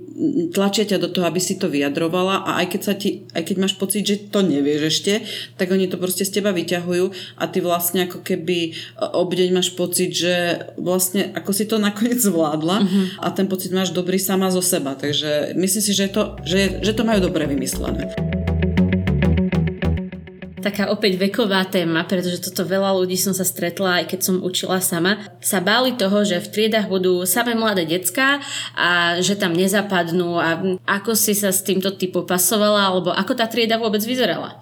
tlačia 0.50 0.84
ťa 0.86 0.98
do 0.98 1.08
toho, 1.10 1.30
aby 1.30 1.38
si 1.38 1.54
to 1.54 1.70
vyjadrovala 1.70 2.42
a 2.42 2.50
aj 2.62 2.66
keď, 2.74 2.80
sa 2.82 2.94
ti, 2.98 3.22
aj 3.30 3.42
keď 3.46 3.56
máš 3.62 3.74
pocit, 3.78 4.02
že 4.02 4.26
to 4.26 4.42
nevieš 4.42 4.82
ešte, 4.90 5.12
tak 5.54 5.70
oni 5.70 5.86
to 5.86 6.02
proste 6.02 6.26
z 6.26 6.42
teba 6.42 6.50
vyťahujú 6.50 7.38
a 7.38 7.44
ty 7.46 7.58
vlastne 7.62 8.10
ako 8.10 8.26
keby 8.26 8.58
e, 8.66 8.70
obdeň 8.98 9.48
máš 9.54 9.70
pocit, 9.78 10.10
že 10.10 10.66
vlastne 10.74 11.30
ako 11.30 11.50
si 11.54 11.64
to 11.70 11.78
nakoniec 11.78 12.18
zvládla 12.18 12.82
uh-huh. 12.82 13.06
a 13.22 13.30
ten 13.30 13.46
pocit 13.46 13.70
máš 13.70 13.94
dobrý 13.94 14.18
sama 14.18 14.50
zo 14.50 14.60
seba, 14.60 14.98
takže 14.98 15.54
myslím 15.54 15.82
si, 15.82 15.92
že 15.94 16.10
to, 16.10 16.34
že, 16.42 16.82
že 16.82 16.90
to 16.90 17.06
majú 17.06 17.22
dobre 17.22 17.46
vymyslené 17.46 18.25
taká 20.66 20.90
opäť 20.90 21.14
veková 21.23 21.62
téma, 21.70 22.02
pretože 22.02 22.42
toto 22.42 22.66
veľa 22.66 22.90
ľudí 22.99 23.14
som 23.14 23.30
sa 23.30 23.46
stretla, 23.46 24.02
aj 24.02 24.11
keď 24.11 24.20
som 24.26 24.42
učila 24.42 24.82
sama, 24.82 25.23
sa 25.38 25.62
báli 25.62 25.94
toho, 25.94 26.26
že 26.26 26.42
v 26.42 26.50
triedach 26.50 26.90
budú 26.90 27.23
samé 27.23 27.54
mladé 27.54 27.87
decka 27.87 28.42
a 28.75 29.23
že 29.23 29.38
tam 29.38 29.54
nezapadnú 29.54 30.35
a 30.35 30.58
ako 30.82 31.14
si 31.14 31.38
sa 31.38 31.54
s 31.54 31.62
týmto 31.62 31.94
ty 31.94 32.11
popasovala, 32.11 32.90
alebo 32.90 33.14
ako 33.14 33.38
tá 33.38 33.46
trieda 33.46 33.78
vôbec 33.78 34.02
vyzerala? 34.02 34.58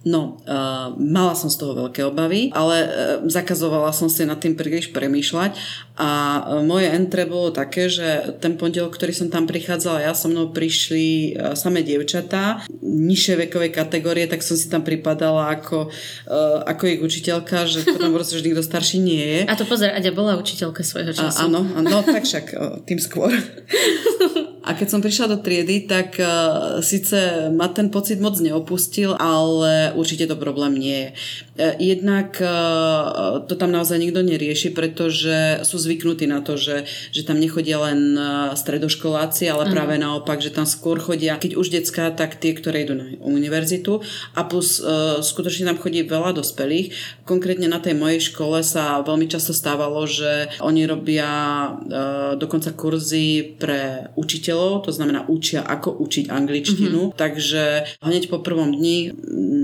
No, 0.00 0.40
uh, 0.48 0.96
mala 0.96 1.36
som 1.36 1.52
z 1.52 1.60
toho 1.60 1.76
veľké 1.76 2.08
obavy, 2.08 2.48
ale 2.56 2.76
uh, 2.80 2.88
zakazovala 3.28 3.92
som 3.92 4.08
si 4.08 4.24
nad 4.24 4.40
tým 4.40 4.56
príliš 4.56 4.96
premýšľať 4.96 5.52
a 6.00 6.10
uh, 6.40 6.64
moje 6.64 6.88
entre 6.88 7.28
bolo 7.28 7.52
také, 7.52 7.92
že 7.92 8.40
ten 8.40 8.56
pondelok, 8.56 8.96
ktorý 8.96 9.12
som 9.12 9.28
tam 9.28 9.44
prichádzala, 9.44 10.08
ja 10.08 10.16
so 10.16 10.32
mnou 10.32 10.56
prišli 10.56 11.36
uh, 11.36 11.52
samé 11.52 11.84
dievčatá, 11.84 12.64
nižšie 12.80 13.44
vekové 13.44 13.68
kategórie, 13.68 14.24
tak 14.24 14.40
som 14.40 14.56
si 14.56 14.72
tam 14.72 14.80
pripadala 14.80 15.52
ako, 15.52 15.92
uh, 15.92 16.64
ako 16.64 16.82
ich 16.88 17.04
učiteľka, 17.04 17.68
že 17.68 17.84
potom 17.84 18.08
proste, 18.16 18.40
že 18.40 18.48
nikto 18.48 18.64
starší 18.64 19.04
nie 19.04 19.20
je. 19.20 19.40
A 19.52 19.54
to 19.58 19.68
pozor, 19.68 19.92
Aďa 19.92 20.16
bola 20.16 20.40
učiteľka 20.40 20.80
svojho 20.80 21.12
času. 21.12 21.44
A, 21.44 21.44
áno, 21.44 21.60
áno, 21.76 22.00
tak 22.00 22.24
však 22.24 22.46
uh, 22.56 22.80
tým 22.88 22.96
skôr. 22.96 23.36
A 24.60 24.76
keď 24.76 24.88
som 24.92 25.00
prišla 25.00 25.32
do 25.32 25.38
triedy, 25.40 25.88
tak 25.88 26.20
uh, 26.20 26.84
síce 26.84 27.48
ma 27.48 27.72
ten 27.72 27.88
pocit 27.88 28.20
moc 28.20 28.36
neopustil, 28.36 29.16
ale 29.16 29.96
určite 29.96 30.28
to 30.28 30.36
problém 30.36 30.76
nie 30.76 30.98
je. 31.00 31.10
Uh, 31.56 31.74
jednak 31.80 32.36
uh, 32.44 33.40
to 33.48 33.56
tam 33.56 33.72
naozaj 33.72 33.96
nikto 33.96 34.20
nerieši, 34.20 34.76
pretože 34.76 35.64
sú 35.64 35.80
zvyknutí 35.80 36.28
na 36.28 36.44
to, 36.44 36.60
že, 36.60 36.84
že 37.08 37.24
tam 37.24 37.40
nechodia 37.40 37.80
len 37.80 38.20
stredoškoláci, 38.52 39.48
ale 39.48 39.64
uh-huh. 39.64 39.72
práve 39.72 39.96
naopak, 39.96 40.44
že 40.44 40.52
tam 40.52 40.68
skôr 40.68 41.00
chodia, 41.00 41.40
keď 41.40 41.56
už 41.56 41.72
detská, 41.72 42.12
tak 42.12 42.36
tie, 42.36 42.52
ktoré 42.52 42.84
idú 42.84 43.00
na 43.00 43.16
univerzitu 43.24 44.04
a 44.36 44.44
plus 44.44 44.76
uh, 44.84 45.24
skutočne 45.24 45.72
tam 45.72 45.80
chodí 45.80 46.04
veľa 46.04 46.36
dospelých. 46.36 46.92
Konkrétne 47.24 47.64
na 47.64 47.80
tej 47.80 47.96
mojej 47.96 48.20
škole 48.20 48.60
sa 48.60 49.00
veľmi 49.00 49.24
často 49.24 49.56
stávalo, 49.56 50.04
že 50.04 50.52
oni 50.60 50.84
robia 50.84 51.30
uh, 51.32 52.36
dokonca 52.36 52.76
kurzy 52.76 53.56
pre 53.56 54.12
učiteľov 54.20 54.49
učiteľov, 54.50 54.82
to 54.84 54.90
znamená 54.90 55.20
učia, 55.30 55.62
ako 55.62 55.94
učiť 56.02 56.26
angličtinu. 56.26 57.00
Mm-hmm. 57.10 57.18
Takže 57.18 57.62
hneď 58.02 58.22
po 58.26 58.42
prvom 58.42 58.74
dni 58.74 59.14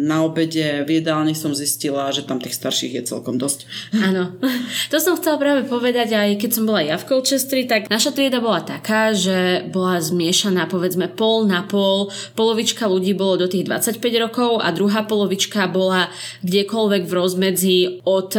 na 0.06 0.22
obede 0.22 0.86
v 0.86 1.02
jedálni 1.02 1.34
som 1.34 1.50
zistila, 1.50 2.14
že 2.14 2.22
tam 2.22 2.38
tých 2.38 2.54
starších 2.54 2.94
je 2.94 3.02
celkom 3.02 3.36
dosť. 3.36 3.66
Áno. 3.98 4.30
To 4.94 5.02
som 5.02 5.18
chcela 5.18 5.40
práve 5.40 5.66
povedať 5.66 6.14
aj 6.14 6.38
keď 6.38 6.50
som 6.52 6.64
bola 6.68 6.78
ja 6.78 6.94
v 6.94 7.08
Colchestri, 7.10 7.66
tak 7.66 7.90
naša 7.90 8.14
trieda 8.14 8.38
bola 8.38 8.62
taká, 8.62 9.10
že 9.10 9.66
bola 9.74 9.98
zmiešaná 9.98 10.70
povedzme 10.70 11.10
pol 11.10 11.42
na 11.48 11.66
pol. 11.66 12.12
Polovička 12.38 12.86
ľudí 12.86 13.16
bolo 13.16 13.44
do 13.44 13.46
tých 13.50 13.66
25 13.66 13.98
rokov 14.22 14.62
a 14.62 14.70
druhá 14.70 15.02
polovička 15.02 15.66
bola 15.66 16.06
kdekoľvek 16.46 17.02
v 17.02 17.12
rozmedzi 17.12 17.78
od 18.06 18.30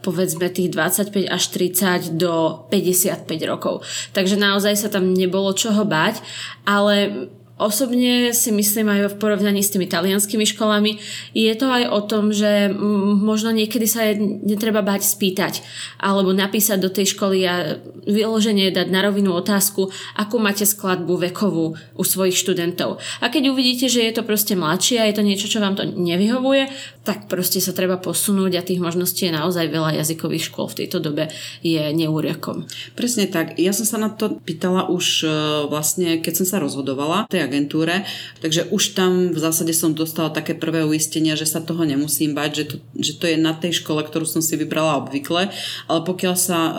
povedzme 0.00 0.48
tých 0.48 0.72
25 0.72 1.28
až 1.28 1.42
30 1.52 2.16
do 2.16 2.64
55 2.72 3.28
rokov. 3.48 3.84
Takže 4.16 4.40
naozaj 4.40 4.74
sa 4.76 4.88
tam 4.88 5.12
nebolo 5.12 5.52
čoho 5.52 5.84
bať, 5.84 6.24
ale 6.64 7.28
Osobne 7.60 8.32
si 8.32 8.48
myslím 8.56 8.88
aj 8.88 9.00
v 9.12 9.18
porovnaní 9.20 9.60
s 9.60 9.68
tými 9.68 9.84
talianskými 9.84 10.48
školami, 10.48 10.96
je 11.36 11.52
to 11.52 11.68
aj 11.68 11.84
o 11.92 12.00
tom, 12.08 12.32
že 12.32 12.72
možno 13.20 13.52
niekedy 13.52 13.84
sa 13.84 14.16
netreba 14.16 14.80
bať 14.80 15.04
spýtať 15.04 15.60
alebo 16.00 16.32
napísať 16.32 16.80
do 16.80 16.88
tej 16.88 17.12
školy 17.12 17.44
a 17.44 17.76
vyloženie 18.08 18.72
dať 18.72 18.88
na 18.88 19.04
rovinu 19.04 19.36
otázku, 19.36 19.92
akú 20.16 20.40
máte 20.40 20.64
skladbu 20.64 21.20
vekovú 21.28 21.76
u 21.76 22.02
svojich 22.02 22.40
študentov. 22.40 22.96
A 23.20 23.28
keď 23.28 23.52
uvidíte, 23.52 23.92
že 23.92 24.08
je 24.08 24.12
to 24.16 24.24
proste 24.24 24.56
mladšie 24.56 24.96
a 24.96 25.04
je 25.12 25.20
to 25.20 25.26
niečo, 25.28 25.52
čo 25.52 25.60
vám 25.60 25.76
to 25.76 25.84
nevyhovuje, 25.84 26.72
tak 27.10 27.26
proste 27.26 27.58
sa 27.58 27.74
treba 27.74 27.98
posunúť 27.98 28.52
a 28.54 28.62
tých 28.62 28.78
možností 28.78 29.26
je 29.26 29.34
naozaj 29.34 29.66
veľa 29.66 29.98
jazykových 29.98 30.46
škôl 30.46 30.70
v 30.70 30.86
tejto 30.86 31.02
dobe 31.02 31.26
je 31.58 31.90
neúriakom. 31.90 32.70
Presne 32.94 33.26
tak. 33.26 33.58
Ja 33.58 33.74
som 33.74 33.82
sa 33.82 33.98
na 33.98 34.14
to 34.14 34.38
pýtala 34.38 34.86
už 34.86 35.26
e, 35.26 35.28
vlastne, 35.66 36.22
keď 36.22 36.38
som 36.38 36.46
sa 36.46 36.62
rozhodovala, 36.62 37.26
tej 37.26 37.50
agentúre, 37.50 38.06
takže 38.38 38.70
už 38.70 38.94
tam 38.94 39.34
v 39.34 39.38
zásade 39.42 39.74
som 39.74 39.90
dostala 39.90 40.30
také 40.30 40.54
prvé 40.54 40.86
uistenia, 40.86 41.34
že 41.34 41.50
sa 41.50 41.58
toho 41.58 41.82
nemusím 41.82 42.30
bať, 42.30 42.50
že 42.54 42.64
to, 42.70 42.76
že 42.94 43.12
to 43.18 43.26
je 43.26 43.34
na 43.42 43.58
tej 43.58 43.82
škole, 43.82 44.06
ktorú 44.06 44.22
som 44.22 44.38
si 44.38 44.54
vybrala 44.54 45.02
obvykle, 45.02 45.50
ale 45.90 46.00
pokiaľ 46.06 46.34
sa 46.38 46.58
uh, 46.62 46.72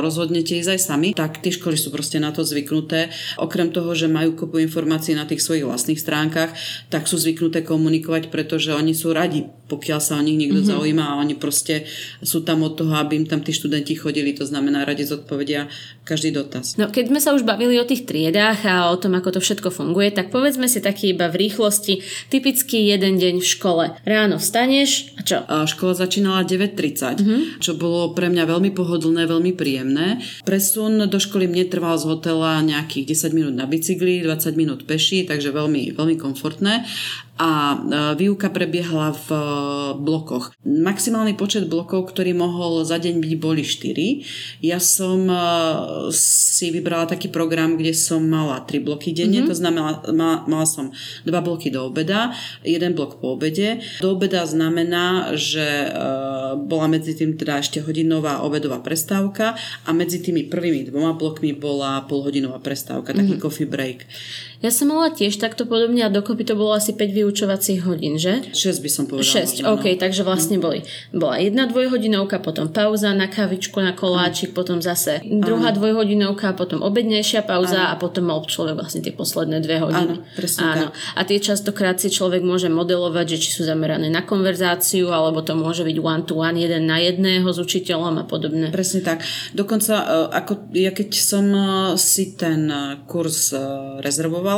rozhodnete 0.00 0.56
ísť 0.56 0.72
aj 0.72 0.80
sami, 0.80 1.08
tak 1.12 1.44
tie 1.44 1.52
školy 1.52 1.76
sú 1.76 1.92
proste 1.92 2.16
na 2.16 2.32
to 2.32 2.40
zvyknuté. 2.48 3.12
Okrem 3.36 3.68
toho, 3.68 3.92
že 3.92 4.08
majú 4.08 4.32
kopu 4.32 4.56
informácií 4.64 5.12
na 5.12 5.28
tých 5.28 5.44
svojich 5.44 5.68
vlastných 5.68 6.00
stránkach, 6.00 6.56
tak 6.88 7.04
sú 7.04 7.20
zvyknuté 7.20 7.60
komunikovať, 7.60 8.32
pretože 8.32 8.72
oni 8.72 8.96
sú 8.96 9.12
radi, 9.12 9.44
pokiaľ 9.66 10.00
sa 10.00 10.16
o 10.18 10.22
nich 10.22 10.38
niekto 10.38 10.62
mm-hmm. 10.62 10.72
zaujíma 10.78 11.04
a 11.04 11.18
oni 11.18 11.34
proste 11.34 11.84
sú 12.22 12.46
tam 12.46 12.62
od 12.62 12.78
toho, 12.78 12.94
aby 12.94 13.18
im 13.18 13.26
tam 13.26 13.42
tí 13.42 13.50
študenti 13.50 13.98
chodili, 13.98 14.32
to 14.32 14.46
znamená 14.46 14.86
radi 14.86 15.02
zodpovedia 15.02 15.66
každý 16.06 16.30
dotaz. 16.30 16.78
No 16.78 16.94
keď 16.94 17.10
sme 17.10 17.20
sa 17.20 17.34
už 17.34 17.42
bavili 17.42 17.74
o 17.82 17.88
tých 17.88 18.06
triedách 18.06 18.62
a 18.62 18.94
o 18.94 18.96
tom, 18.96 19.18
ako 19.18 19.36
to 19.36 19.40
všetko 19.42 19.68
funguje, 19.74 19.96
funguje, 19.96 20.10
tak 20.12 20.28
povedzme 20.28 20.68
si 20.68 20.84
taký 20.84 21.16
iba 21.16 21.30
v 21.32 21.48
rýchlosti 21.48 22.02
typický 22.28 22.90
jeden 22.90 23.16
deň 23.16 23.40
v 23.40 23.46
škole. 23.46 23.84
Ráno 24.04 24.36
vstaneš 24.36 25.16
a 25.16 25.24
čo? 25.24 25.40
A 25.48 25.64
škola 25.64 25.96
začínala 25.96 26.44
9.30, 26.44 27.22
mm-hmm. 27.22 27.40
čo 27.64 27.72
bolo 27.78 28.12
pre 28.12 28.28
mňa 28.28 28.44
veľmi 28.44 28.70
pohodlné, 28.76 29.24
veľmi 29.24 29.56
príjemné. 29.56 30.20
Presun 30.44 31.08
do 31.08 31.18
školy 31.18 31.48
mne 31.48 31.70
trval 31.72 31.96
z 31.96 32.04
hotela 32.12 32.60
nejakých 32.60 33.16
10 33.16 33.38
minút 33.38 33.54
na 33.56 33.64
bicykli, 33.64 34.20
20 34.20 34.52
minút 34.52 34.80
peši, 34.84 35.24
takže 35.24 35.54
veľmi, 35.54 35.96
veľmi 35.96 36.16
komfortné 36.20 36.84
a 37.36 37.76
e, 37.76 37.80
výuka 38.16 38.48
prebiehala 38.48 39.12
v 39.12 39.28
e, 39.28 39.40
blokoch. 40.00 40.56
Maximálny 40.64 41.36
počet 41.36 41.68
blokov, 41.68 42.08
ktorý 42.08 42.32
mohol 42.32 42.80
za 42.88 42.96
deň 42.96 43.20
byť, 43.20 43.32
boli 43.36 43.60
4. 43.60 44.64
Ja 44.64 44.80
som 44.80 45.28
e, 45.28 45.36
si 46.16 46.72
vybrala 46.72 47.04
taký 47.04 47.28
program, 47.28 47.76
kde 47.76 47.92
som 47.92 48.24
mala 48.24 48.64
3 48.64 48.80
bloky 48.80 49.12
denne, 49.12 49.44
mm-hmm. 49.44 49.52
to 49.52 49.56
znamená, 49.56 49.90
mala 50.48 50.64
som 50.64 50.88
2 51.28 51.32
bloky 51.44 51.68
do 51.68 51.92
obeda, 51.92 52.32
jeden 52.64 52.96
blok 52.96 53.20
po 53.20 53.36
obede. 53.36 53.84
Do 54.00 54.16
obeda 54.16 54.48
znamená, 54.48 55.36
že 55.36 55.92
bola 56.56 56.86
medzi 56.88 57.12
tým 57.12 57.36
teda 57.36 57.60
ešte 57.60 57.84
hodinová 57.84 58.40
obedová 58.40 58.80
prestávka 58.80 59.58
a 59.84 59.90
medzi 59.92 60.24
tými 60.24 60.48
prvými 60.48 60.88
dvoma 60.88 61.18
blokmi 61.18 61.52
bola 61.52 62.04
polhodinová 62.08 62.62
prestávka, 62.64 63.12
taký 63.12 63.36
mm-hmm. 63.36 63.44
coffee 63.44 63.68
break. 63.68 64.08
Ja 64.66 64.74
som 64.74 64.90
mala 64.90 65.14
tiež 65.14 65.38
takto 65.38 65.62
podobne 65.62 66.02
a 66.02 66.10
dokopy 66.10 66.42
to 66.42 66.58
bolo 66.58 66.74
asi 66.74 66.90
5 66.90 66.98
vyučovacích 67.14 67.86
hodín, 67.86 68.18
že? 68.18 68.42
6 68.50 68.82
by 68.82 68.90
som 68.90 69.04
povedala. 69.06 69.46
6, 69.46 69.62
možno, 69.62 69.78
OK, 69.78 69.84
no. 69.94 69.98
takže 70.02 70.22
vlastne 70.26 70.58
boli. 70.58 70.82
Bola 71.14 71.38
jedna 71.38 71.70
dvojhodinovka, 71.70 72.42
potom 72.42 72.74
pauza 72.74 73.14
na 73.14 73.30
kavičku, 73.30 73.78
na 73.78 73.94
koláčik, 73.94 74.50
mm. 74.50 74.56
potom 74.58 74.82
zase 74.82 75.22
druhá 75.22 75.70
Áno. 75.70 75.78
dvojhodinovka, 75.78 76.58
potom 76.58 76.82
obednejšia 76.82 77.46
pauza 77.46 77.78
Áno. 77.78 77.94
a 77.94 78.02
potom 78.02 78.26
mal 78.26 78.42
človek 78.42 78.74
vlastne 78.74 79.06
tie 79.06 79.14
posledné 79.14 79.62
dve 79.62 79.78
hodiny. 79.78 80.18
Áno, 80.18 80.26
presne 80.34 80.62
Áno. 80.66 80.86
Tak. 80.90 81.14
A 81.14 81.20
tie 81.22 81.38
častokrát 81.38 82.02
si 82.02 82.10
človek 82.10 82.42
môže 82.42 82.66
modelovať, 82.66 83.38
že 83.38 83.46
či 83.46 83.54
sú 83.54 83.62
zamerané 83.62 84.10
na 84.10 84.26
konverzáciu, 84.26 85.14
alebo 85.14 85.46
to 85.46 85.54
môže 85.54 85.86
byť 85.86 85.96
one 86.02 86.26
to 86.26 86.34
one, 86.42 86.58
jeden 86.58 86.90
na 86.90 86.98
jedného 86.98 87.46
s 87.46 87.62
učiteľom 87.62 88.18
a 88.18 88.24
podobne. 88.26 88.74
Presne 88.74 89.06
tak. 89.06 89.22
Dokonca, 89.54 89.94
e, 89.94 90.06
ako 90.42 90.74
ja 90.74 90.90
keď 90.90 91.08
som 91.14 91.46
e, 91.54 91.62
si 92.02 92.34
ten 92.34 92.66
e, 92.66 93.06
kurz 93.06 93.54
rezervovala, 94.02 94.55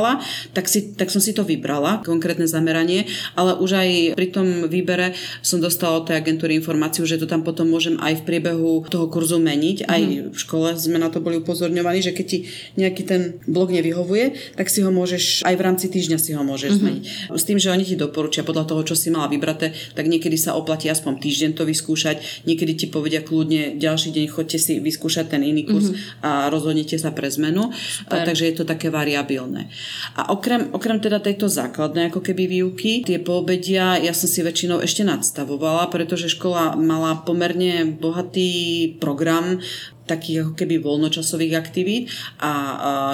tak, 0.55 0.65
si, 0.71 0.95
tak 0.95 1.11
som 1.11 1.19
si 1.19 1.35
to 1.35 1.43
vybrala, 1.43 2.01
konkrétne 2.03 2.47
zameranie, 2.47 3.05
ale 3.35 3.55
už 3.59 3.71
aj 3.79 3.89
pri 4.15 4.27
tom 4.31 4.47
výbere 4.67 5.13
som 5.43 5.59
dostala 5.59 6.01
od 6.01 6.07
tej 6.07 6.19
agentúry 6.19 6.57
informáciu, 6.57 7.03
že 7.05 7.19
to 7.19 7.27
tam 7.29 7.43
potom 7.45 7.69
môžem 7.69 7.99
aj 8.01 8.23
v 8.23 8.25
priebehu 8.25 8.87
toho 8.87 9.05
kurzu 9.11 9.37
meniť. 9.39 9.85
Aj 9.85 10.01
mm. 10.01 10.33
v 10.33 10.37
škole 10.37 10.73
sme 10.75 10.97
na 10.97 11.11
to 11.11 11.23
boli 11.23 11.39
upozorňovaní, 11.39 11.99
že 12.03 12.15
keď 12.15 12.25
ti 12.25 12.37
nejaký 12.75 13.03
ten 13.05 13.21
blok 13.45 13.71
nevyhovuje, 13.73 14.55
tak 14.55 14.67
si 14.71 14.81
ho 14.81 14.91
môžeš, 14.91 15.43
aj 15.45 15.55
v 15.55 15.61
rámci 15.61 15.85
týždňa 15.91 16.17
si 16.17 16.31
ho 16.35 16.43
môžeš 16.43 16.75
mm-hmm. 16.75 16.81
zmeniť. 16.81 17.03
S 17.35 17.43
tým, 17.47 17.59
že 17.59 17.71
oni 17.71 17.83
ti 17.85 17.95
doporučia 17.95 18.45
podľa 18.45 18.65
toho, 18.69 18.81
čo 18.85 18.95
si 18.95 19.09
mala 19.09 19.31
vybraté, 19.31 19.71
tak 19.93 20.05
niekedy 20.07 20.35
sa 20.35 20.55
oplatí 20.55 20.87
aspoň 20.87 21.19
týždeň 21.19 21.51
to 21.55 21.63
vyskúšať, 21.65 22.45
niekedy 22.45 22.73
ti 22.75 22.85
povedia 22.87 23.21
kľudne 23.23 23.79
ďalší 23.79 24.13
deň 24.15 24.25
chodte 24.29 24.57
si 24.61 24.77
vyskúšať 24.79 25.31
ten 25.31 25.41
iný 25.43 25.65
kurz 25.65 25.91
mm-hmm. 25.91 26.25
a 26.25 26.29
rozhodnite 26.51 26.95
sa 26.99 27.11
pre 27.11 27.27
zmenu. 27.31 27.71
A, 28.09 28.25
takže 28.25 28.49
je 28.49 28.55
to 28.55 28.65
také 28.67 28.93
variabilné. 28.93 29.71
A 30.17 30.33
okrem, 30.33 30.73
okrem 30.73 30.99
teda 30.99 31.21
tejto 31.21 31.47
základnej 31.47 32.09
ako 32.09 32.19
keby 32.25 32.49
výuky, 32.49 33.05
tie 33.05 33.21
poobedia 33.21 33.99
ja 34.01 34.11
som 34.11 34.27
si 34.27 34.43
väčšinou 34.43 34.81
ešte 34.83 35.05
nadstavovala, 35.05 35.87
pretože 35.93 36.31
škola 36.31 36.75
mala 36.75 37.21
pomerne 37.23 37.85
bohatý 37.95 38.95
program 38.97 39.61
takých 40.09 40.49
ako 40.49 40.53
keby 40.57 40.81
voľnočasových 40.81 41.53
aktivít 41.53 42.09
a 42.41 42.51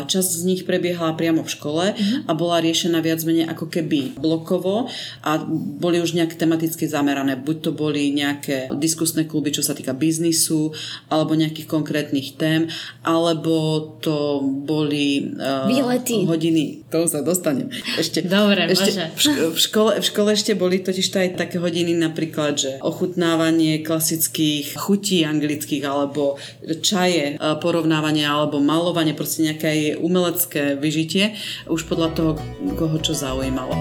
časť 0.08 0.30
z 0.40 0.44
nich 0.48 0.62
prebiehala 0.64 1.20
priamo 1.20 1.44
v 1.44 1.52
škole 1.52 1.86
mm-hmm. 1.92 2.26
a 2.26 2.32
bola 2.32 2.64
riešená 2.64 3.04
viac 3.04 3.20
menej 3.28 3.52
ako 3.52 3.68
keby 3.68 4.16
blokovo 4.16 4.88
a 5.28 5.44
boli 5.76 6.00
už 6.00 6.16
nejak 6.16 6.40
tematicky 6.40 6.88
zamerané. 6.88 7.36
Buď 7.36 7.58
to 7.68 7.72
boli 7.76 8.16
nejaké 8.16 8.72
diskusné 8.80 9.28
kluby, 9.28 9.52
čo 9.52 9.66
sa 9.66 9.76
týka 9.76 9.92
biznisu 9.92 10.72
alebo 11.12 11.36
nejakých 11.36 11.68
konkrétnych 11.68 12.40
tém, 12.40 12.72
alebo 13.04 13.82
to 14.00 14.40
boli 14.44 15.36
uh, 15.36 15.68
Výlety. 15.68 16.24
hodiny. 16.24 16.88
To 16.94 17.04
sa 17.10 17.20
dostanem. 17.20 17.68
Ešte, 18.00 18.24
Dobre, 18.24 18.72
ešte 18.72 19.12
v, 19.12 19.60
škole, 19.60 20.00
v 20.00 20.06
škole 20.06 20.30
ešte 20.32 20.56
boli 20.56 20.80
totiž 20.80 21.08
to 21.12 21.18
aj 21.20 21.30
také 21.36 21.58
hodiny 21.60 21.92
napríklad, 21.98 22.56
že 22.56 22.72
ochutnávanie 22.80 23.82
klasických 23.84 24.78
chutí 24.78 25.26
anglických 25.26 25.84
alebo 25.84 26.38
čaje, 26.86 27.42
porovnávanie 27.42 28.30
alebo 28.30 28.62
malovanie, 28.62 29.18
proste 29.18 29.42
nejaké 29.42 29.98
umelecké 29.98 30.78
vyžitie, 30.78 31.34
už 31.66 31.90
podľa 31.90 32.10
toho, 32.14 32.32
koho 32.78 33.02
čo 33.02 33.18
zaujímalo. 33.18 33.74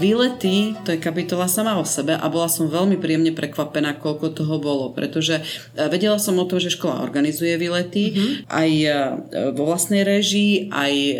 Výlety, 0.00 0.76
to 0.84 0.92
je 0.92 0.98
kapitola 1.00 1.48
sama 1.48 1.76
o 1.76 1.84
sebe 1.84 2.16
a 2.16 2.24
bola 2.28 2.48
som 2.48 2.68
veľmi 2.68 2.96
príjemne 3.00 3.32
prekvapená, 3.36 3.98
koľko 4.00 4.32
toho 4.32 4.56
bolo, 4.56 4.92
pretože 4.96 5.40
e, 5.40 5.42
vedela 5.92 6.16
som 6.16 6.38
o 6.40 6.48
tom, 6.48 6.56
že 6.56 6.72
škola 6.72 7.04
organizuje 7.04 7.60
výlety 7.60 8.04
mm-hmm. 8.08 8.32
aj 8.48 8.70
e, 8.70 8.88
vo 9.52 9.68
vlastnej 9.68 10.06
režii, 10.06 10.72
aj 10.72 10.92
e, 10.94 11.14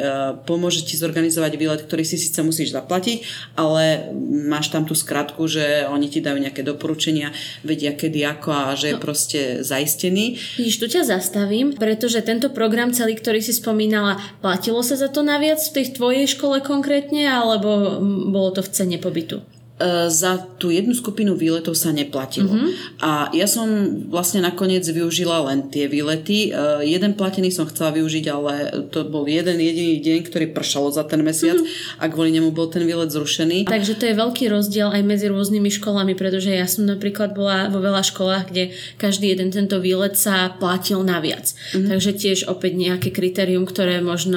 pomôže 0.47 0.87
ti 0.87 0.95
zorganizovať 0.95 1.53
výlet, 1.59 1.83
ktorý 1.83 2.07
si 2.07 2.14
síce 2.16 2.40
musíš 2.47 2.71
zaplatiť, 2.71 3.51
ale 3.59 4.14
máš 4.47 4.71
tam 4.71 4.87
tú 4.87 4.95
skratku, 4.95 5.51
že 5.51 5.85
oni 5.90 6.07
ti 6.09 6.25
dajú 6.25 6.38
nejaké 6.38 6.62
doporučenia, 6.62 7.35
vedia 7.66 7.93
kedy 7.93 8.23
ako 8.38 8.49
a 8.55 8.62
že 8.79 8.95
je 8.95 8.97
no. 8.97 9.03
proste 9.03 9.40
zaistený. 9.66 10.38
Vidíš, 10.62 10.79
tu 10.79 10.87
ťa 10.87 11.11
zastavím, 11.11 11.75
pretože 11.75 12.23
tento 12.23 12.49
program 12.55 12.95
celý, 12.95 13.19
ktorý 13.19 13.43
si 13.43 13.51
spomínala, 13.51 14.23
platilo 14.38 14.79
sa 14.81 14.95
za 14.95 15.11
to 15.11 15.27
naviac 15.27 15.59
v 15.59 15.75
tej 15.75 15.87
tvojej 15.99 16.27
škole 16.31 16.62
konkrétne, 16.62 17.27
alebo 17.27 17.99
bolo 18.31 18.55
to 18.55 18.61
to 18.61 18.69
v 18.71 18.73
cene 18.73 18.99
pobytu? 19.03 19.43
E, 19.79 20.11
za 20.11 20.47
tú 20.61 20.68
jednu 20.68 20.92
skupinu 20.92 21.33
výletov 21.33 21.73
sa 21.73 21.88
neplatilo. 21.88 22.53
Mm-hmm. 22.53 23.01
A 23.01 23.33
ja 23.33 23.49
som 23.49 23.66
vlastne 24.12 24.44
nakoniec 24.44 24.85
využila 24.85 25.49
len 25.49 25.73
tie 25.73 25.88
výlety. 25.88 26.53
E, 26.53 26.85
jeden 26.85 27.16
platený 27.16 27.49
som 27.49 27.64
chcela 27.64 27.96
využiť, 27.96 28.25
ale 28.29 28.53
to 28.92 29.09
bol 29.09 29.25
jeden 29.25 29.57
jediný 29.57 30.05
deň, 30.05 30.18
ktorý 30.29 30.46
pršalo 30.53 30.92
za 30.92 31.09
ten 31.09 31.25
mesiac 31.25 31.57
mm-hmm. 31.57 32.05
a 32.05 32.05
kvôli 32.12 32.37
nemu 32.37 32.53
bol 32.53 32.68
ten 32.68 32.85
výlet 32.85 33.09
zrušený. 33.09 33.73
Takže 33.73 33.96
to 33.96 34.05
je 34.12 34.14
veľký 34.20 34.53
rozdiel 34.53 34.92
aj 34.92 35.01
medzi 35.01 35.33
rôznymi 35.33 35.73
školami, 35.81 36.12
pretože 36.12 36.53
ja 36.53 36.68
som 36.68 36.85
napríklad 36.85 37.33
bola 37.33 37.73
vo 37.73 37.81
veľa 37.81 38.05
školách, 38.05 38.53
kde 38.53 38.77
každý 39.01 39.33
jeden 39.33 39.49
tento 39.49 39.81
výlet 39.81 40.20
sa 40.20 40.53
platil 40.61 41.01
naviac. 41.01 41.49
Mm-hmm. 41.49 41.88
Takže 41.88 42.11
tiež 42.12 42.38
opäť 42.53 42.77
nejaké 42.77 43.09
kritérium, 43.09 43.64
ktoré 43.64 44.05
možno 44.05 44.37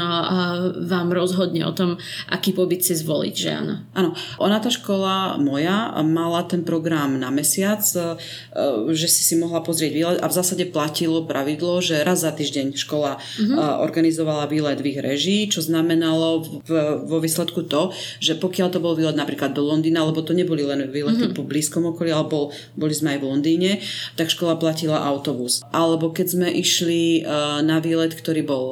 vám 0.88 1.12
rozhodne 1.12 1.68
o 1.68 1.76
tom, 1.76 2.00
aký 2.32 2.56
pobyt 2.56 2.88
si 2.88 2.96
zvoliť, 2.96 3.34
že 3.36 3.50
áno. 3.52 3.76
Áno, 3.92 4.16
ona 4.40 4.64
tá 4.64 4.72
škola 4.72 5.36
moja 5.42 5.92
mala 6.14 6.46
ten 6.46 6.62
program 6.62 7.18
na 7.18 7.34
mesiac, 7.34 7.82
e, 7.82 8.14
že 8.94 9.10
si 9.10 9.26
si 9.26 9.34
mohla 9.34 9.66
pozrieť 9.66 9.92
výlet 9.92 10.20
a 10.22 10.30
v 10.30 10.38
zásade 10.38 10.70
platilo 10.70 11.26
pravidlo, 11.26 11.82
že 11.82 12.06
raz 12.06 12.22
za 12.22 12.30
týždeň 12.30 12.78
škola 12.78 13.18
mm-hmm. 13.18 13.82
organizovala 13.82 14.46
výlet 14.46 14.78
v 14.78 14.94
ich 14.94 15.00
režii, 15.02 15.42
čo 15.50 15.66
znamenalo 15.66 16.46
v, 16.62 16.70
vo 17.10 17.18
výsledku 17.18 17.66
to, 17.66 17.90
že 18.22 18.38
pokiaľ 18.38 18.68
to 18.70 18.78
bol 18.78 18.94
výlet 18.94 19.18
napríklad 19.18 19.58
do 19.58 19.66
Londýna, 19.66 20.06
lebo 20.06 20.22
to 20.22 20.38
neboli 20.38 20.62
len 20.62 20.86
výlety 20.94 21.26
mm-hmm. 21.26 21.38
po 21.38 21.42
blízkom 21.42 21.90
okolí, 21.90 22.14
ale 22.14 22.30
bol, 22.30 22.54
boli 22.78 22.94
sme 22.94 23.18
aj 23.18 23.20
v 23.20 23.26
Londýne, 23.26 23.72
tak 24.14 24.30
škola 24.30 24.62
platila 24.62 25.02
autobus. 25.02 25.66
Alebo 25.74 26.14
keď 26.14 26.28
sme 26.30 26.48
išli 26.54 27.26
e, 27.26 27.34
na 27.66 27.82
výlet, 27.82 28.14
ktorý 28.14 28.46
bol 28.46 28.66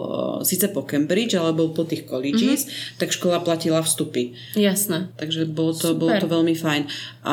síce 0.46 0.70
po 0.70 0.86
Cambridge, 0.86 1.34
ale 1.34 1.58
bol 1.58 1.74
po 1.74 1.90
tých 1.90 2.06
colleges, 2.06 2.70
mm-hmm. 2.70 3.02
tak 3.02 3.10
škola 3.10 3.42
platila 3.42 3.82
vstupy. 3.82 4.38
Jasné. 4.54 5.10
Takže 5.18 5.50
bolo 5.50 5.74
to, 5.74 5.98
bolo 5.98 6.14
to 6.22 6.30
veľmi 6.30 6.52
veľmi 6.52 6.58
fajn. 6.58 6.84
A 7.22 7.31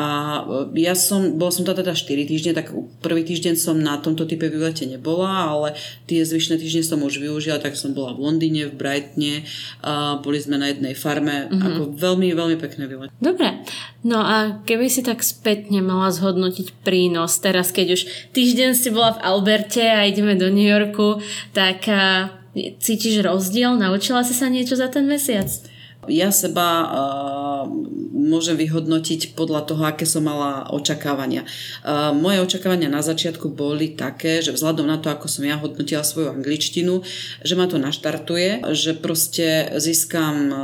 e, 0.73 0.81
ja 0.81 0.93
som, 0.95 1.35
bola 1.35 1.51
som 1.51 1.67
tam 1.67 1.75
teda 1.75 1.95
4 1.95 2.29
týždne, 2.29 2.51
tak 2.55 2.71
prvý 3.03 3.25
týždeň 3.25 3.55
som 3.59 3.75
na 3.75 3.99
tomto 3.99 4.23
type 4.23 4.47
výlete 4.47 4.87
nebola, 4.87 5.49
ale 5.49 5.67
tie 6.05 6.23
zvyšné 6.23 6.59
týždne 6.59 6.83
som 6.83 6.99
už 7.03 7.19
využila, 7.19 7.59
tak 7.59 7.75
som 7.75 7.91
bola 7.91 8.15
v 8.15 8.23
Londýne, 8.25 8.69
v 8.69 8.75
Brightone, 8.75 9.47
a 9.83 10.19
boli 10.19 10.39
sme 10.39 10.59
na 10.59 10.69
jednej 10.71 10.93
farme, 10.93 11.47
mm-hmm. 11.47 11.63
ako 11.63 11.83
veľmi, 11.97 12.27
veľmi 12.33 12.57
pekné 12.57 12.85
výlet. 12.87 13.09
Dobre, 13.19 13.61
no 14.03 14.21
a 14.21 14.61
keby 14.63 14.87
si 14.87 15.01
tak 15.03 15.25
spätne 15.25 15.81
mala 15.81 16.13
zhodnotiť 16.13 16.83
prínos, 16.83 17.39
teraz 17.41 17.71
keď 17.75 17.99
už 17.99 18.01
týždeň 18.35 18.77
si 18.77 18.89
bola 18.91 19.17
v 19.17 19.23
Alberte 19.23 19.83
a 19.83 20.05
ideme 20.05 20.37
do 20.37 20.47
New 20.51 20.67
Yorku, 20.67 21.21
tak 21.51 21.87
cítiš 22.55 23.21
rozdiel? 23.21 23.77
Naučila 23.77 24.25
si 24.25 24.33
sa 24.33 24.49
niečo 24.49 24.75
za 24.75 24.89
ten 24.89 25.05
mesiac? 25.05 25.47
Ja 26.09 26.33
seba 26.33 26.67
uh, 26.85 27.63
môžem 28.13 28.57
vyhodnotiť 28.59 29.37
podľa 29.37 29.69
toho, 29.69 29.81
aké 29.85 30.03
som 30.03 30.25
mala 30.25 30.67
očakávania. 30.73 31.45
Uh, 31.85 32.11
moje 32.11 32.41
očakávania 32.43 32.91
na 32.91 32.99
začiatku 32.99 33.53
boli 33.53 33.93
také, 33.95 34.43
že 34.43 34.51
vzhľadom 34.51 34.89
na 34.89 34.97
to, 34.97 35.13
ako 35.13 35.29
som 35.29 35.45
ja 35.45 35.55
hodnotila 35.55 36.03
svoju 36.03 36.33
angličtinu, 36.33 37.05
že 37.45 37.53
ma 37.53 37.69
to 37.69 37.77
naštartuje, 37.77 38.65
že 38.75 38.97
proste 38.97 39.77
získam 39.77 40.35
uh, 40.49 40.57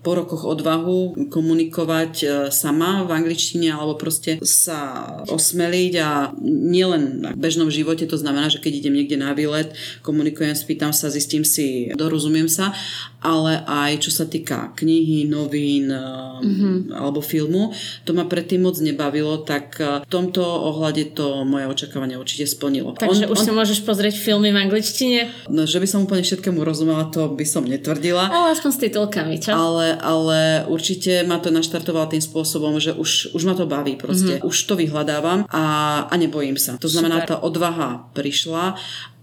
po 0.00 0.16
rokoch 0.16 0.46
odvahu 0.46 1.28
komunikovať 1.28 2.12
uh, 2.22 2.30
sama 2.48 3.04
v 3.04 3.10
angličtine 3.18 3.74
alebo 3.74 3.98
proste 3.98 4.38
sa 4.40 5.04
osmeliť 5.28 5.92
a 6.00 6.32
nielen 6.48 7.20
na 7.22 7.30
bežnom 7.34 7.68
živote, 7.68 8.06
to 8.06 8.16
znamená, 8.16 8.48
že 8.48 8.62
keď 8.62 8.72
idem 8.86 8.94
niekde 8.96 9.18
na 9.18 9.34
výlet, 9.34 9.74
komunikujem, 10.06 10.54
spýtam 10.54 10.94
sa, 10.94 11.10
zistím 11.10 11.42
si, 11.42 11.90
dorozumiem 11.98 12.46
sa, 12.46 12.72
ale 13.18 13.66
aj 13.66 14.06
čo 14.06 14.10
sa 14.14 14.24
týka 14.30 14.70
knihy, 14.78 15.26
novín 15.26 15.90
mm-hmm. 15.90 16.94
alebo 16.94 17.18
filmu, 17.18 17.74
to 18.06 18.14
ma 18.14 18.30
predtým 18.30 18.62
moc 18.62 18.78
nebavilo, 18.78 19.42
tak 19.42 19.78
eh, 19.82 20.06
v 20.06 20.08
tomto 20.08 20.42
ohľade 20.42 21.18
to 21.18 21.42
moje 21.42 21.66
očakávanie 21.66 22.14
určite 22.14 22.46
splnilo. 22.46 22.94
Takže 22.94 23.26
on, 23.26 23.34
už 23.34 23.38
on, 23.42 23.44
si 23.44 23.50
môžeš 23.50 23.78
pozrieť 23.82 24.14
filmy 24.14 24.54
v 24.54 24.58
angličtine? 24.62 25.20
No, 25.50 25.66
že 25.66 25.82
by 25.82 25.86
som 25.90 26.06
úplne 26.06 26.22
všetkému 26.22 26.62
rozumela, 26.62 27.10
to 27.10 27.26
by 27.26 27.42
som 27.42 27.66
netvrdila. 27.66 28.30
Ale 28.30 28.54
aspoň 28.54 28.70
s 28.70 28.80
titulkami, 28.86 29.34
čo? 29.42 29.50
Ale, 29.50 29.98
ale 29.98 30.68
určite 30.70 31.26
ma 31.26 31.42
to 31.42 31.50
naštartovalo 31.50 32.06
tým 32.14 32.22
spôsobom, 32.22 32.78
že 32.78 32.94
už, 32.94 33.34
už 33.34 33.42
ma 33.42 33.58
to 33.58 33.66
baví 33.66 33.98
proste. 33.98 34.38
Mm-hmm. 34.38 34.48
Už 34.48 34.56
to 34.70 34.78
vyhľadávam 34.78 35.42
a, 35.50 35.64
a 36.06 36.14
nebojím 36.14 36.54
sa. 36.54 36.78
To 36.78 36.86
znamená, 36.86 37.26
Super. 37.26 37.30
tá 37.34 37.36
odvaha 37.42 37.90
prišla 38.14 38.78